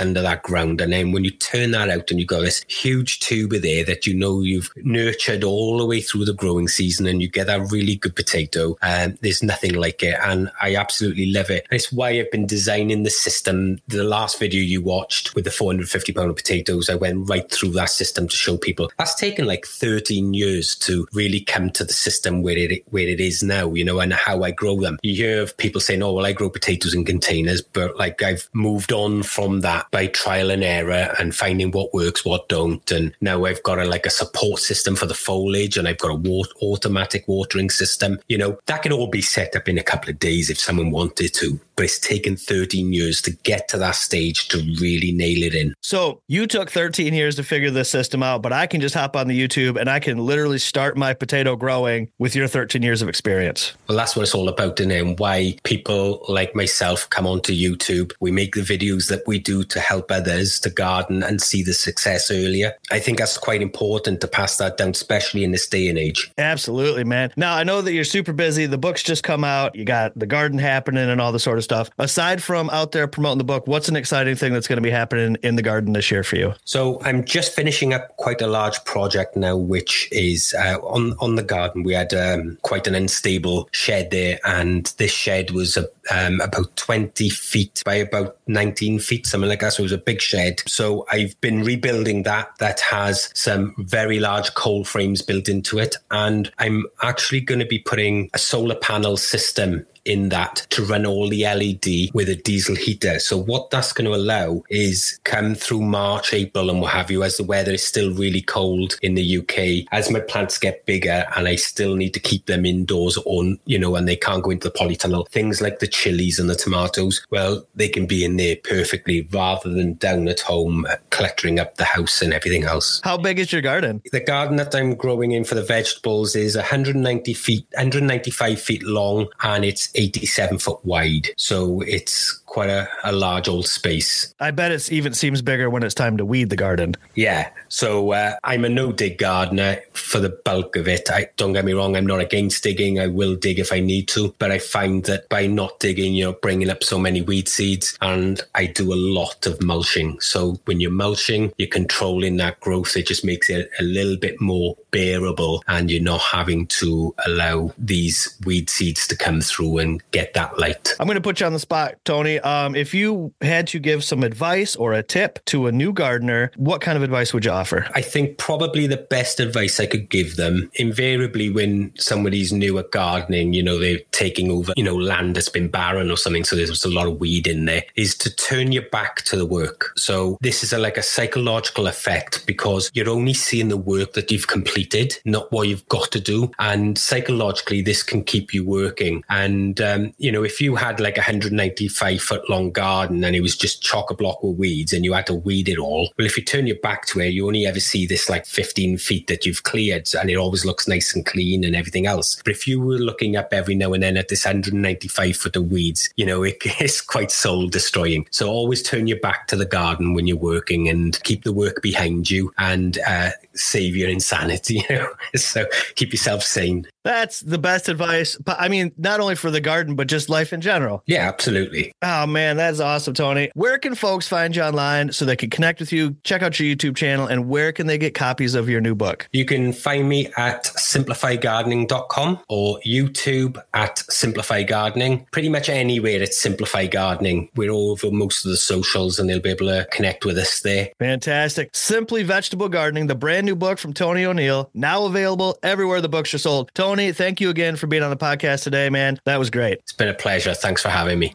under 0.00 0.22
that 0.22 0.42
ground. 0.42 0.80
And 0.80 0.92
then 0.92 1.12
when 1.12 1.24
you 1.24 1.30
turn 1.30 1.70
that 1.70 1.88
out 1.88 2.10
and 2.10 2.18
you 2.18 2.26
got 2.26 2.40
this 2.40 2.64
huge 2.68 3.20
tuber 3.20 3.58
there 3.58 3.84
that 3.84 4.06
you 4.06 4.14
know 4.14 4.40
you've 4.40 4.70
nurtured 4.76 5.44
all 5.44 5.78
the 5.78 5.86
way 5.86 6.00
through 6.00 6.24
the 6.24 6.34
growing 6.34 6.68
season 6.68 7.06
and 7.06 7.22
you 7.22 7.28
get 7.28 7.46
that 7.46 7.70
really 7.70 7.96
good 7.96 8.16
potato. 8.16 8.76
And 8.82 9.12
um, 9.12 9.18
there's 9.22 9.42
nothing 9.42 9.74
like 9.74 10.02
it. 10.02 10.18
And 10.22 10.50
I 10.60 10.76
absolutely 10.76 11.32
love 11.32 11.50
it. 11.50 11.66
And 11.70 11.76
it's 11.76 11.92
why 11.92 12.10
I've 12.10 12.30
been 12.30 12.46
designing 12.46 13.02
the 13.02 13.10
system. 13.10 13.78
The 13.88 14.04
last 14.04 14.38
video 14.38 14.62
you 14.62 14.82
watched 14.82 15.34
with 15.34 15.44
the 15.44 15.50
450 15.50 16.12
pound 16.12 16.30
of 16.30 16.36
potatoes, 16.36 16.90
I 16.90 16.94
went 16.94 17.28
right 17.28 17.50
through 17.50 17.70
that 17.70 17.90
system 17.90 18.28
to 18.28 18.36
show 18.36 18.56
people. 18.56 18.90
That's 18.98 19.14
taken 19.14 19.46
like 19.46 19.66
13 19.66 20.34
years 20.34 20.74
to 20.76 21.06
really 21.12 21.40
come 21.40 21.70
to 21.70 21.84
the 21.84 21.92
system 21.92 22.42
where 22.42 22.56
it 22.56 22.84
where 22.90 23.08
it 23.08 23.20
is 23.20 23.42
now, 23.42 23.72
you 23.74 23.84
know, 23.84 24.00
and 24.00 24.12
how 24.12 24.42
I 24.42 24.50
grow 24.50 24.80
them. 24.80 24.98
You 25.02 25.14
hear 25.14 25.42
of 25.42 25.56
people 25.56 25.80
saying, 25.80 26.02
"Oh, 26.02 26.12
well, 26.12 26.26
I 26.26 26.32
grow 26.32 26.50
potatoes 26.50 26.83
in 26.92 27.04
containers," 27.04 27.62
but 27.62 27.96
like 27.96 28.22
I've 28.22 28.48
moved 28.52 28.92
on 28.92 29.22
from 29.22 29.60
that 29.60 29.90
by 29.92 30.08
trial 30.08 30.50
and 30.50 30.64
error 30.64 31.14
and 31.18 31.34
finding 31.34 31.70
what 31.70 31.94
works, 31.94 32.24
what 32.24 32.48
don't, 32.48 32.90
and 32.90 33.14
now 33.20 33.44
I've 33.44 33.62
got 33.62 33.78
a 33.78 33.84
like 33.84 34.06
a 34.06 34.10
support 34.10 34.60
system 34.60 34.96
for 34.96 35.06
the 35.06 35.14
foliage, 35.14 35.78
and 35.78 35.86
I've 35.86 35.98
got 35.98 36.10
a 36.10 36.14
water, 36.14 36.50
automatic 36.60 37.28
watering 37.28 37.70
system. 37.70 38.18
You 38.28 38.38
know, 38.38 38.58
that 38.66 38.82
can 38.82 38.92
all 38.92 39.06
be 39.06 39.22
set 39.22 39.54
up 39.54 39.68
in 39.68 39.78
a 39.78 39.82
couple 39.82 40.10
of 40.10 40.18
days 40.18 40.50
if 40.50 40.58
someone 40.58 40.90
wanted 40.90 41.32
to 41.34 41.60
but 41.76 41.84
it's 41.84 41.98
taken 41.98 42.36
13 42.36 42.92
years 42.92 43.20
to 43.22 43.30
get 43.30 43.68
to 43.68 43.78
that 43.78 43.94
stage 43.94 44.48
to 44.48 44.58
really 44.80 45.12
nail 45.12 45.42
it 45.42 45.54
in. 45.54 45.74
So 45.80 46.20
you 46.28 46.46
took 46.46 46.70
13 46.70 47.14
years 47.14 47.36
to 47.36 47.42
figure 47.42 47.70
this 47.70 47.90
system 47.90 48.22
out, 48.22 48.42
but 48.42 48.52
I 48.52 48.66
can 48.66 48.80
just 48.80 48.94
hop 48.94 49.16
on 49.16 49.28
the 49.28 49.38
YouTube 49.38 49.78
and 49.78 49.90
I 49.90 49.98
can 49.98 50.18
literally 50.18 50.58
start 50.58 50.96
my 50.96 51.14
potato 51.14 51.56
growing 51.56 52.10
with 52.18 52.36
your 52.36 52.48
13 52.48 52.82
years 52.82 53.02
of 53.02 53.08
experience. 53.08 53.72
Well, 53.88 53.98
that's 53.98 54.14
what 54.14 54.22
it's 54.22 54.34
all 54.34 54.48
about, 54.48 54.80
and 54.80 55.18
why 55.18 55.56
people 55.64 56.24
like 56.28 56.54
myself 56.54 56.73
come 57.10 57.26
onto 57.26 57.52
YouTube. 57.52 58.12
We 58.20 58.30
make 58.30 58.54
the 58.54 58.60
videos 58.60 59.08
that 59.08 59.26
we 59.26 59.38
do 59.38 59.64
to 59.64 59.80
help 59.80 60.10
others 60.10 60.58
to 60.60 60.70
garden 60.70 61.22
and 61.22 61.40
see 61.40 61.62
the 61.62 61.74
success 61.74 62.30
earlier. 62.30 62.72
I 62.90 62.98
think 62.98 63.18
that's 63.18 63.38
quite 63.38 63.62
important 63.62 64.20
to 64.20 64.28
pass 64.28 64.56
that 64.58 64.76
down, 64.76 64.90
especially 64.90 65.44
in 65.44 65.52
this 65.52 65.66
day 65.66 65.88
and 65.88 65.98
age. 65.98 66.32
Absolutely, 66.38 67.04
man. 67.04 67.32
Now 67.36 67.54
I 67.54 67.64
know 67.64 67.82
that 67.82 67.92
you're 67.92 68.04
super 68.04 68.32
busy. 68.32 68.66
The 68.66 68.78
book's 68.78 69.02
just 69.02 69.22
come 69.22 69.44
out. 69.44 69.74
You 69.74 69.84
got 69.84 70.18
the 70.18 70.26
garden 70.26 70.58
happening 70.58 71.08
and 71.08 71.20
all 71.20 71.32
the 71.32 71.38
sort 71.38 71.58
of 71.58 71.64
stuff. 71.64 71.90
Aside 71.98 72.42
from 72.42 72.70
out 72.70 72.92
there 72.92 73.06
promoting 73.06 73.38
the 73.38 73.44
book, 73.44 73.66
what's 73.66 73.88
an 73.88 73.96
exciting 73.96 74.36
thing 74.36 74.52
that's 74.52 74.68
going 74.68 74.76
to 74.76 74.82
be 74.82 74.90
happening 74.90 75.36
in 75.42 75.56
the 75.56 75.62
garden 75.62 75.92
this 75.92 76.10
year 76.10 76.22
for 76.22 76.36
you? 76.36 76.54
So 76.64 77.00
I'm 77.02 77.24
just 77.24 77.54
finishing 77.54 77.92
up 77.92 78.16
quite 78.16 78.40
a 78.40 78.46
large 78.46 78.82
project 78.84 79.36
now, 79.36 79.56
which 79.56 80.08
is 80.12 80.54
uh, 80.58 80.78
on 80.82 81.14
on 81.20 81.36
the 81.36 81.42
garden. 81.42 81.82
We 81.82 81.94
had 81.94 82.14
um, 82.14 82.58
quite 82.62 82.86
an 82.86 82.94
unstable 82.94 83.68
shed 83.72 84.10
there, 84.10 84.38
and 84.44 84.86
this 84.98 85.12
shed 85.12 85.50
was 85.50 85.76
a, 85.76 85.88
um, 86.10 86.40
about 86.40 86.63
20 86.76 87.28
feet 87.30 87.82
by 87.84 87.94
about 87.94 88.38
19 88.46 88.98
feet, 88.98 89.26
something 89.26 89.48
like 89.48 89.60
that. 89.60 89.74
So 89.74 89.82
it 89.82 89.84
was 89.84 89.92
a 89.92 89.98
big 89.98 90.20
shed. 90.20 90.62
So 90.66 91.06
I've 91.10 91.38
been 91.40 91.62
rebuilding 91.62 92.22
that. 92.24 92.50
That 92.58 92.80
has 92.80 93.30
some 93.34 93.74
very 93.78 94.20
large 94.20 94.54
cold 94.54 94.88
frames 94.88 95.22
built 95.22 95.48
into 95.48 95.78
it, 95.78 95.96
and 96.10 96.50
I'm 96.58 96.86
actually 97.02 97.40
going 97.40 97.60
to 97.60 97.66
be 97.66 97.78
putting 97.78 98.30
a 98.34 98.38
solar 98.38 98.76
panel 98.76 99.16
system 99.16 99.86
in 100.04 100.28
that 100.30 100.66
to 100.70 100.84
run 100.84 101.06
all 101.06 101.28
the 101.28 101.44
LED 101.44 102.14
with 102.14 102.28
a 102.28 102.36
diesel 102.36 102.76
heater. 102.76 103.18
So 103.18 103.36
what 103.36 103.70
that's 103.70 103.92
going 103.92 104.10
to 104.10 104.16
allow 104.16 104.62
is 104.68 105.18
come 105.24 105.54
through 105.54 105.82
March, 105.82 106.32
April 106.32 106.70
and 106.70 106.80
what 106.80 106.92
have 106.92 107.10
you, 107.10 107.22
as 107.22 107.36
the 107.36 107.44
weather 107.44 107.72
is 107.72 107.84
still 107.84 108.12
really 108.12 108.42
cold 108.42 108.98
in 109.02 109.14
the 109.14 109.38
UK, 109.38 109.88
as 109.92 110.10
my 110.10 110.20
plants 110.20 110.58
get 110.58 110.84
bigger 110.86 111.26
and 111.36 111.48
I 111.48 111.56
still 111.56 111.96
need 111.96 112.14
to 112.14 112.20
keep 112.20 112.46
them 112.46 112.66
indoors 112.66 113.18
on, 113.24 113.58
you 113.64 113.78
know, 113.78 113.96
and 113.96 114.06
they 114.06 114.16
can't 114.16 114.42
go 114.42 114.50
into 114.50 114.68
the 114.68 114.78
polytunnel, 114.78 115.28
things 115.28 115.60
like 115.60 115.78
the 115.78 115.86
chilies 115.86 116.38
and 116.38 116.50
the 116.50 116.54
tomatoes, 116.54 117.26
well, 117.30 117.66
they 117.74 117.88
can 117.88 118.06
be 118.06 118.24
in 118.24 118.36
there 118.36 118.56
perfectly 118.56 119.26
rather 119.32 119.70
than 119.70 119.94
down 119.94 120.28
at 120.28 120.40
home 120.40 120.86
cluttering 121.10 121.58
up 121.58 121.76
the 121.76 121.84
house 121.84 122.20
and 122.20 122.32
everything 122.32 122.64
else. 122.64 123.00
How 123.04 123.16
big 123.16 123.38
is 123.38 123.52
your 123.52 123.62
garden? 123.62 124.02
The 124.12 124.20
garden 124.20 124.56
that 124.56 124.74
I'm 124.74 124.94
growing 124.94 125.32
in 125.32 125.44
for 125.44 125.54
the 125.54 125.62
vegetables 125.62 126.36
is 126.36 126.56
190 126.56 127.34
feet, 127.34 127.66
195 127.72 128.60
feet 128.60 128.82
long 128.82 129.28
and 129.42 129.64
it's 129.64 129.93
87 129.94 130.58
foot 130.58 130.84
wide. 130.84 131.28
So 131.36 131.80
it's 131.82 132.40
quite 132.54 132.70
a, 132.70 132.88
a 133.02 133.10
large 133.10 133.48
old 133.48 133.66
space. 133.66 134.32
I 134.38 134.52
bet 134.52 134.70
it 134.70 134.92
even 134.92 135.12
seems 135.12 135.42
bigger 135.42 135.68
when 135.68 135.82
it's 135.82 135.92
time 135.92 136.16
to 136.18 136.24
weed 136.24 136.50
the 136.50 136.56
garden. 136.56 136.94
Yeah. 137.16 137.50
So 137.68 138.12
uh, 138.12 138.36
I'm 138.44 138.64
a 138.64 138.68
no 138.68 138.92
dig 138.92 139.18
gardener 139.18 139.78
for 139.92 140.20
the 140.20 140.28
bulk 140.44 140.76
of 140.76 140.86
it. 140.86 141.10
I 141.10 141.26
don't 141.36 141.52
get 141.52 141.64
me 141.64 141.72
wrong, 141.72 141.96
I'm 141.96 142.06
not 142.06 142.20
against 142.20 142.62
digging. 142.62 143.00
I 143.00 143.08
will 143.08 143.34
dig 143.34 143.58
if 143.58 143.72
I 143.72 143.80
need 143.80 144.06
to, 144.08 144.32
but 144.38 144.52
I 144.52 144.60
find 144.60 145.02
that 145.06 145.28
by 145.28 145.48
not 145.48 145.80
digging, 145.80 146.14
you're 146.14 146.32
bringing 146.32 146.70
up 146.70 146.84
so 146.84 146.96
many 146.96 147.22
weed 147.22 147.48
seeds, 147.48 147.98
and 148.00 148.40
I 148.54 148.66
do 148.66 148.92
a 148.92 149.02
lot 149.18 149.46
of 149.46 149.60
mulching. 149.60 150.20
So 150.20 150.60
when 150.66 150.78
you're 150.78 150.92
mulching, 150.92 151.52
you're 151.56 151.66
controlling 151.66 152.36
that 152.36 152.60
growth. 152.60 152.96
It 152.96 153.08
just 153.08 153.24
makes 153.24 153.50
it 153.50 153.68
a 153.80 153.82
little 153.82 154.16
bit 154.16 154.40
more 154.40 154.76
bearable, 154.92 155.64
and 155.66 155.90
you're 155.90 156.00
not 156.00 156.20
having 156.20 156.68
to 156.68 157.12
allow 157.26 157.72
these 157.78 158.38
weed 158.44 158.70
seeds 158.70 159.08
to 159.08 159.16
come 159.16 159.40
through 159.40 159.78
and 159.78 160.00
get 160.12 160.34
that 160.34 160.56
light. 160.56 160.94
I'm 161.00 161.08
going 161.08 161.16
to 161.16 161.20
put 161.20 161.40
you 161.40 161.46
on 161.46 161.52
the 161.52 161.58
spot, 161.58 161.96
Tony. 162.04 162.38
Um, 162.44 162.76
if 162.76 162.92
you 162.92 163.32
had 163.40 163.66
to 163.68 163.78
give 163.78 164.04
some 164.04 164.22
advice 164.22 164.76
or 164.76 164.92
a 164.92 165.02
tip 165.02 165.42
to 165.46 165.66
a 165.66 165.72
new 165.72 165.92
gardener, 165.92 166.52
what 166.56 166.82
kind 166.82 166.96
of 166.96 167.02
advice 167.02 167.32
would 167.32 167.44
you 167.44 167.50
offer? 167.50 167.86
I 167.94 168.02
think 168.02 168.36
probably 168.36 168.86
the 168.86 168.98
best 168.98 169.40
advice 169.40 169.80
I 169.80 169.86
could 169.86 170.10
give 170.10 170.36
them, 170.36 170.70
invariably 170.74 171.50
when 171.50 171.92
somebody's 171.96 172.52
new 172.52 172.78
at 172.78 172.90
gardening, 172.90 173.54
you 173.54 173.62
know, 173.62 173.78
they're 173.78 174.00
taking 174.12 174.50
over, 174.50 174.74
you 174.76 174.84
know, 174.84 174.94
land 174.94 175.36
that's 175.36 175.48
been 175.48 175.68
barren 175.68 176.10
or 176.10 176.18
something, 176.18 176.44
so 176.44 176.54
there's 176.54 176.84
a 176.84 176.90
lot 176.90 177.06
of 177.06 177.18
weed 177.18 177.46
in 177.46 177.64
there, 177.64 177.82
is 177.96 178.14
to 178.16 178.34
turn 178.34 178.72
your 178.72 178.88
back 178.90 179.22
to 179.22 179.36
the 179.36 179.46
work. 179.46 179.92
So 179.96 180.36
this 180.42 180.62
is 180.62 180.72
a, 180.72 180.78
like 180.78 180.98
a 180.98 181.02
psychological 181.02 181.86
effect 181.86 182.46
because 182.46 182.90
you're 182.92 183.08
only 183.08 183.34
seeing 183.34 183.68
the 183.68 183.78
work 183.78 184.12
that 184.12 184.30
you've 184.30 184.48
completed, 184.48 185.18
not 185.24 185.50
what 185.50 185.68
you've 185.68 185.88
got 185.88 186.10
to 186.12 186.20
do. 186.20 186.50
And 186.58 186.98
psychologically, 186.98 187.80
this 187.80 188.02
can 188.02 188.22
keep 188.22 188.52
you 188.52 188.64
working. 188.66 189.24
And, 189.30 189.80
um, 189.80 190.12
you 190.18 190.30
know, 190.30 190.42
if 190.42 190.60
you 190.60 190.76
had 190.76 191.00
like 191.00 191.16
a 191.16 191.20
195 191.20 192.20
foot 192.34 192.50
long 192.50 192.70
garden 192.70 193.22
and 193.22 193.36
it 193.36 193.40
was 193.40 193.56
just 193.56 193.82
chock 193.82 194.10
a 194.10 194.14
block 194.14 194.42
with 194.42 194.56
weeds 194.56 194.92
and 194.92 195.04
you 195.04 195.12
had 195.12 195.26
to 195.26 195.34
weed 195.34 195.68
it 195.68 195.78
all. 195.78 196.10
Well, 196.18 196.26
if 196.26 196.36
you 196.36 196.42
turn 196.42 196.66
your 196.66 196.78
back 196.78 197.06
to 197.06 197.20
it, 197.20 197.32
you 197.32 197.46
only 197.46 197.66
ever 197.66 197.80
see 197.80 198.06
this 198.06 198.28
like 198.28 198.46
15 198.46 198.98
feet 198.98 199.28
that 199.28 199.46
you've 199.46 199.62
cleared 199.62 200.08
and 200.18 200.30
it 200.30 200.36
always 200.36 200.64
looks 200.64 200.88
nice 200.88 201.14
and 201.14 201.24
clean 201.24 201.64
and 201.64 201.76
everything 201.76 202.06
else. 202.06 202.40
But 202.44 202.52
if 202.52 202.66
you 202.66 202.80
were 202.80 202.98
looking 202.98 203.36
up 203.36 203.52
every 203.52 203.74
now 203.74 203.92
and 203.92 204.02
then 204.02 204.16
at 204.16 204.28
this 204.28 204.44
195 204.44 205.36
foot 205.36 205.56
of 205.56 205.70
weeds, 205.70 206.10
you 206.16 206.26
know, 206.26 206.42
it 206.42 206.58
is 206.80 207.00
quite 207.00 207.30
soul 207.30 207.68
destroying. 207.68 208.26
So 208.30 208.48
always 208.48 208.82
turn 208.82 209.06
your 209.06 209.20
back 209.20 209.46
to 209.48 209.56
the 209.56 209.64
garden 209.64 210.14
when 210.14 210.26
you're 210.26 210.36
working 210.36 210.88
and 210.88 211.20
keep 211.22 211.44
the 211.44 211.52
work 211.52 211.82
behind 211.82 212.30
you 212.30 212.52
and 212.58 212.98
uh, 213.06 213.30
save 213.54 213.96
your 213.96 214.10
insanity. 214.10 214.74
You 214.84 214.96
know, 214.96 215.08
so 215.36 215.66
keep 215.94 216.12
yourself 216.12 216.42
sane. 216.42 216.86
That's 217.04 217.40
the 217.40 217.58
best 217.58 217.88
advice. 217.88 218.36
But 218.36 218.56
I 218.58 218.68
mean, 218.68 218.92
not 218.96 219.20
only 219.20 219.34
for 219.34 219.50
the 219.50 219.60
garden, 219.60 219.94
but 219.94 220.08
just 220.08 220.28
life 220.28 220.52
in 220.52 220.60
general. 220.60 221.02
Yeah, 221.06 221.28
absolutely. 221.28 221.92
Oh 222.02 222.26
man, 222.26 222.56
that's 222.56 222.80
awesome, 222.80 223.14
Tony. 223.14 223.50
Where 223.54 223.78
can 223.78 223.94
folks 223.94 224.26
find 224.26 224.56
you 224.56 224.62
online 224.62 225.12
so 225.12 225.24
they 225.24 225.36
can 225.36 225.50
connect 225.50 225.80
with 225.80 225.92
you, 225.92 226.16
check 226.24 226.42
out 226.42 226.58
your 226.58 226.74
YouTube 226.74 226.96
channel, 226.96 227.26
and 227.26 227.48
where 227.48 227.72
can 227.72 227.86
they 227.86 227.98
get 227.98 228.14
copies 228.14 228.54
of 228.54 228.68
your 228.68 228.80
new 228.80 228.94
book? 228.94 229.28
You 229.32 229.44
can 229.44 229.72
find 229.72 230.08
me 230.08 230.28
at 230.36 230.64
simplifygardening.com 230.64 232.40
or 232.48 232.80
YouTube 232.86 233.62
at 233.74 233.98
Simplify 234.10 234.62
Gardening. 234.62 235.26
Pretty 235.30 235.48
much 235.48 235.68
anywhere 235.68 236.22
it's 236.22 236.40
Simplify 236.40 236.86
Gardening. 236.86 237.50
We're 237.54 237.70
over 237.70 238.10
most 238.10 238.44
of 238.44 238.50
the 238.50 238.56
socials 238.56 239.18
and 239.18 239.28
they'll 239.28 239.40
be 239.40 239.50
able 239.50 239.66
to 239.66 239.86
connect 239.92 240.24
with 240.24 240.38
us 240.38 240.60
there. 240.60 240.90
Fantastic. 240.98 241.70
Simply 241.74 242.22
Vegetable 242.22 242.68
Gardening, 242.68 243.08
the 243.08 243.14
brand 243.14 243.44
new 243.44 243.56
book 243.56 243.78
from 243.78 243.92
Tony 243.92 244.24
O'Neill, 244.24 244.70
now 244.74 245.04
available 245.04 245.58
everywhere 245.62 246.00
the 246.00 246.08
books 246.08 246.32
are 246.32 246.38
sold. 246.38 246.70
Tony, 246.94 247.10
thank 247.10 247.40
you 247.40 247.50
again 247.50 247.74
for 247.74 247.88
being 247.88 248.04
on 248.04 248.10
the 248.10 248.16
podcast 248.16 248.62
today, 248.62 248.88
man. 248.88 249.18
That 249.24 249.40
was 249.40 249.50
great. 249.50 249.80
It's 249.80 249.92
been 249.92 250.06
a 250.06 250.14
pleasure. 250.14 250.54
Thanks 250.54 250.80
for 250.80 250.90
having 250.90 251.18
me. 251.18 251.34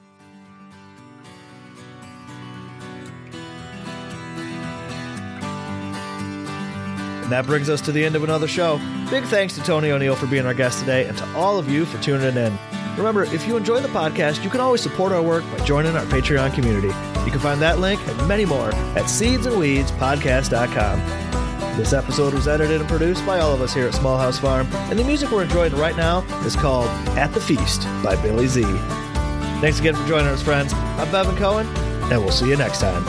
And 7.23 7.29
that 7.29 7.45
brings 7.45 7.69
us 7.69 7.81
to 7.81 7.91
the 7.91 8.05
end 8.05 8.15
of 8.15 8.23
another 8.23 8.47
show. 8.47 8.77
Big 9.09 9.25
thanks 9.25 9.53
to 9.55 9.61
Tony 9.61 9.91
O'Neill 9.91 10.15
for 10.15 10.27
being 10.27 10.45
our 10.45 10.53
guest 10.53 10.79
today 10.79 11.05
and 11.05 11.17
to 11.17 11.27
all 11.35 11.59
of 11.59 11.69
you 11.69 11.83
for 11.83 12.01
tuning 12.01 12.37
in. 12.37 12.57
Remember, 12.95 13.25
if 13.25 13.45
you 13.45 13.57
enjoy 13.57 13.81
the 13.81 13.89
podcast, 13.89 14.45
you 14.45 14.49
can 14.49 14.61
always 14.61 14.79
support 14.79 15.11
our 15.11 15.21
work 15.21 15.43
by 15.51 15.65
joining 15.65 15.93
our 15.97 16.05
Patreon 16.05 16.53
community. 16.53 16.87
You 17.25 17.31
can 17.31 17.41
find 17.41 17.61
that 17.61 17.79
link 17.79 17.99
and 18.07 18.27
many 18.29 18.45
more 18.45 18.69
at 18.69 19.07
seedsandweedspodcast.com. 19.07 21.48
This 21.79 21.93
episode 21.93 22.33
was 22.33 22.45
edited 22.45 22.81
and 22.81 22.89
produced 22.89 23.25
by 23.25 23.39
all 23.39 23.53
of 23.53 23.61
us 23.61 23.73
here 23.73 23.87
at 23.87 23.93
Small 23.93 24.17
House 24.17 24.37
Farm, 24.37 24.67
and 24.73 24.99
the 24.99 25.03
music 25.05 25.31
we're 25.31 25.43
enjoying 25.43 25.73
right 25.77 25.95
now 25.95 26.23
is 26.45 26.53
called 26.53 26.89
At 27.17 27.33
the 27.33 27.39
Feast 27.39 27.83
by 28.03 28.21
Billy 28.21 28.47
Z. 28.47 28.63
Thanks 29.61 29.79
again 29.79 29.95
for 29.95 30.05
joining 30.05 30.27
us, 30.27 30.43
friends. 30.43 30.73
I'm 30.73 31.07
Bevin 31.07 31.37
Cohen, 31.37 31.65
and 32.11 32.21
we'll 32.21 32.33
see 32.33 32.49
you 32.49 32.57
next 32.57 32.81
time. 32.81 33.01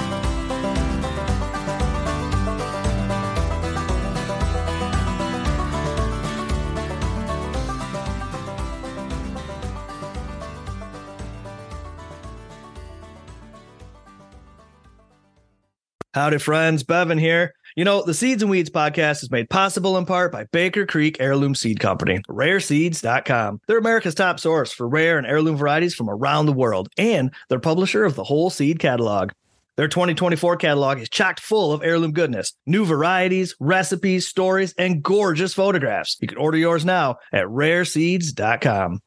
Howdy, 16.14 16.38
friends. 16.38 16.85
Bevin 16.85 17.18
here. 17.18 17.54
You 17.80 17.84
know, 17.86 18.02
the 18.02 18.12
Seeds 18.12 18.42
and 18.42 18.50
Weeds 18.50 18.68
podcast 18.68 19.22
is 19.22 19.30
made 19.30 19.48
possible 19.48 19.96
in 19.96 20.04
part 20.04 20.32
by 20.32 20.44
Baker 20.52 20.84
Creek 20.84 21.16
Heirloom 21.18 21.54
Seed 21.54 21.80
Company, 21.80 22.18
rareseeds.com. 22.28 23.62
They're 23.66 23.78
America's 23.78 24.14
top 24.14 24.38
source 24.38 24.70
for 24.70 24.86
rare 24.86 25.16
and 25.16 25.26
heirloom 25.26 25.56
varieties 25.56 25.94
from 25.94 26.10
around 26.10 26.44
the 26.44 26.52
world, 26.52 26.90
and 26.98 27.32
they're 27.48 27.58
publisher 27.58 28.04
of 28.04 28.16
the 28.16 28.24
whole 28.24 28.50
seed 28.50 28.80
catalog. 28.80 29.30
Their 29.76 29.88
2024 29.88 30.58
catalog 30.58 30.98
is 30.98 31.08
chocked 31.08 31.40
full 31.40 31.72
of 31.72 31.82
heirloom 31.82 32.12
goodness, 32.12 32.52
new 32.66 32.84
varieties, 32.84 33.56
recipes, 33.60 34.28
stories, 34.28 34.74
and 34.76 35.02
gorgeous 35.02 35.54
photographs. 35.54 36.18
You 36.20 36.28
can 36.28 36.36
order 36.36 36.58
yours 36.58 36.84
now 36.84 37.16
at 37.32 37.46
rareseeds.com. 37.46 39.00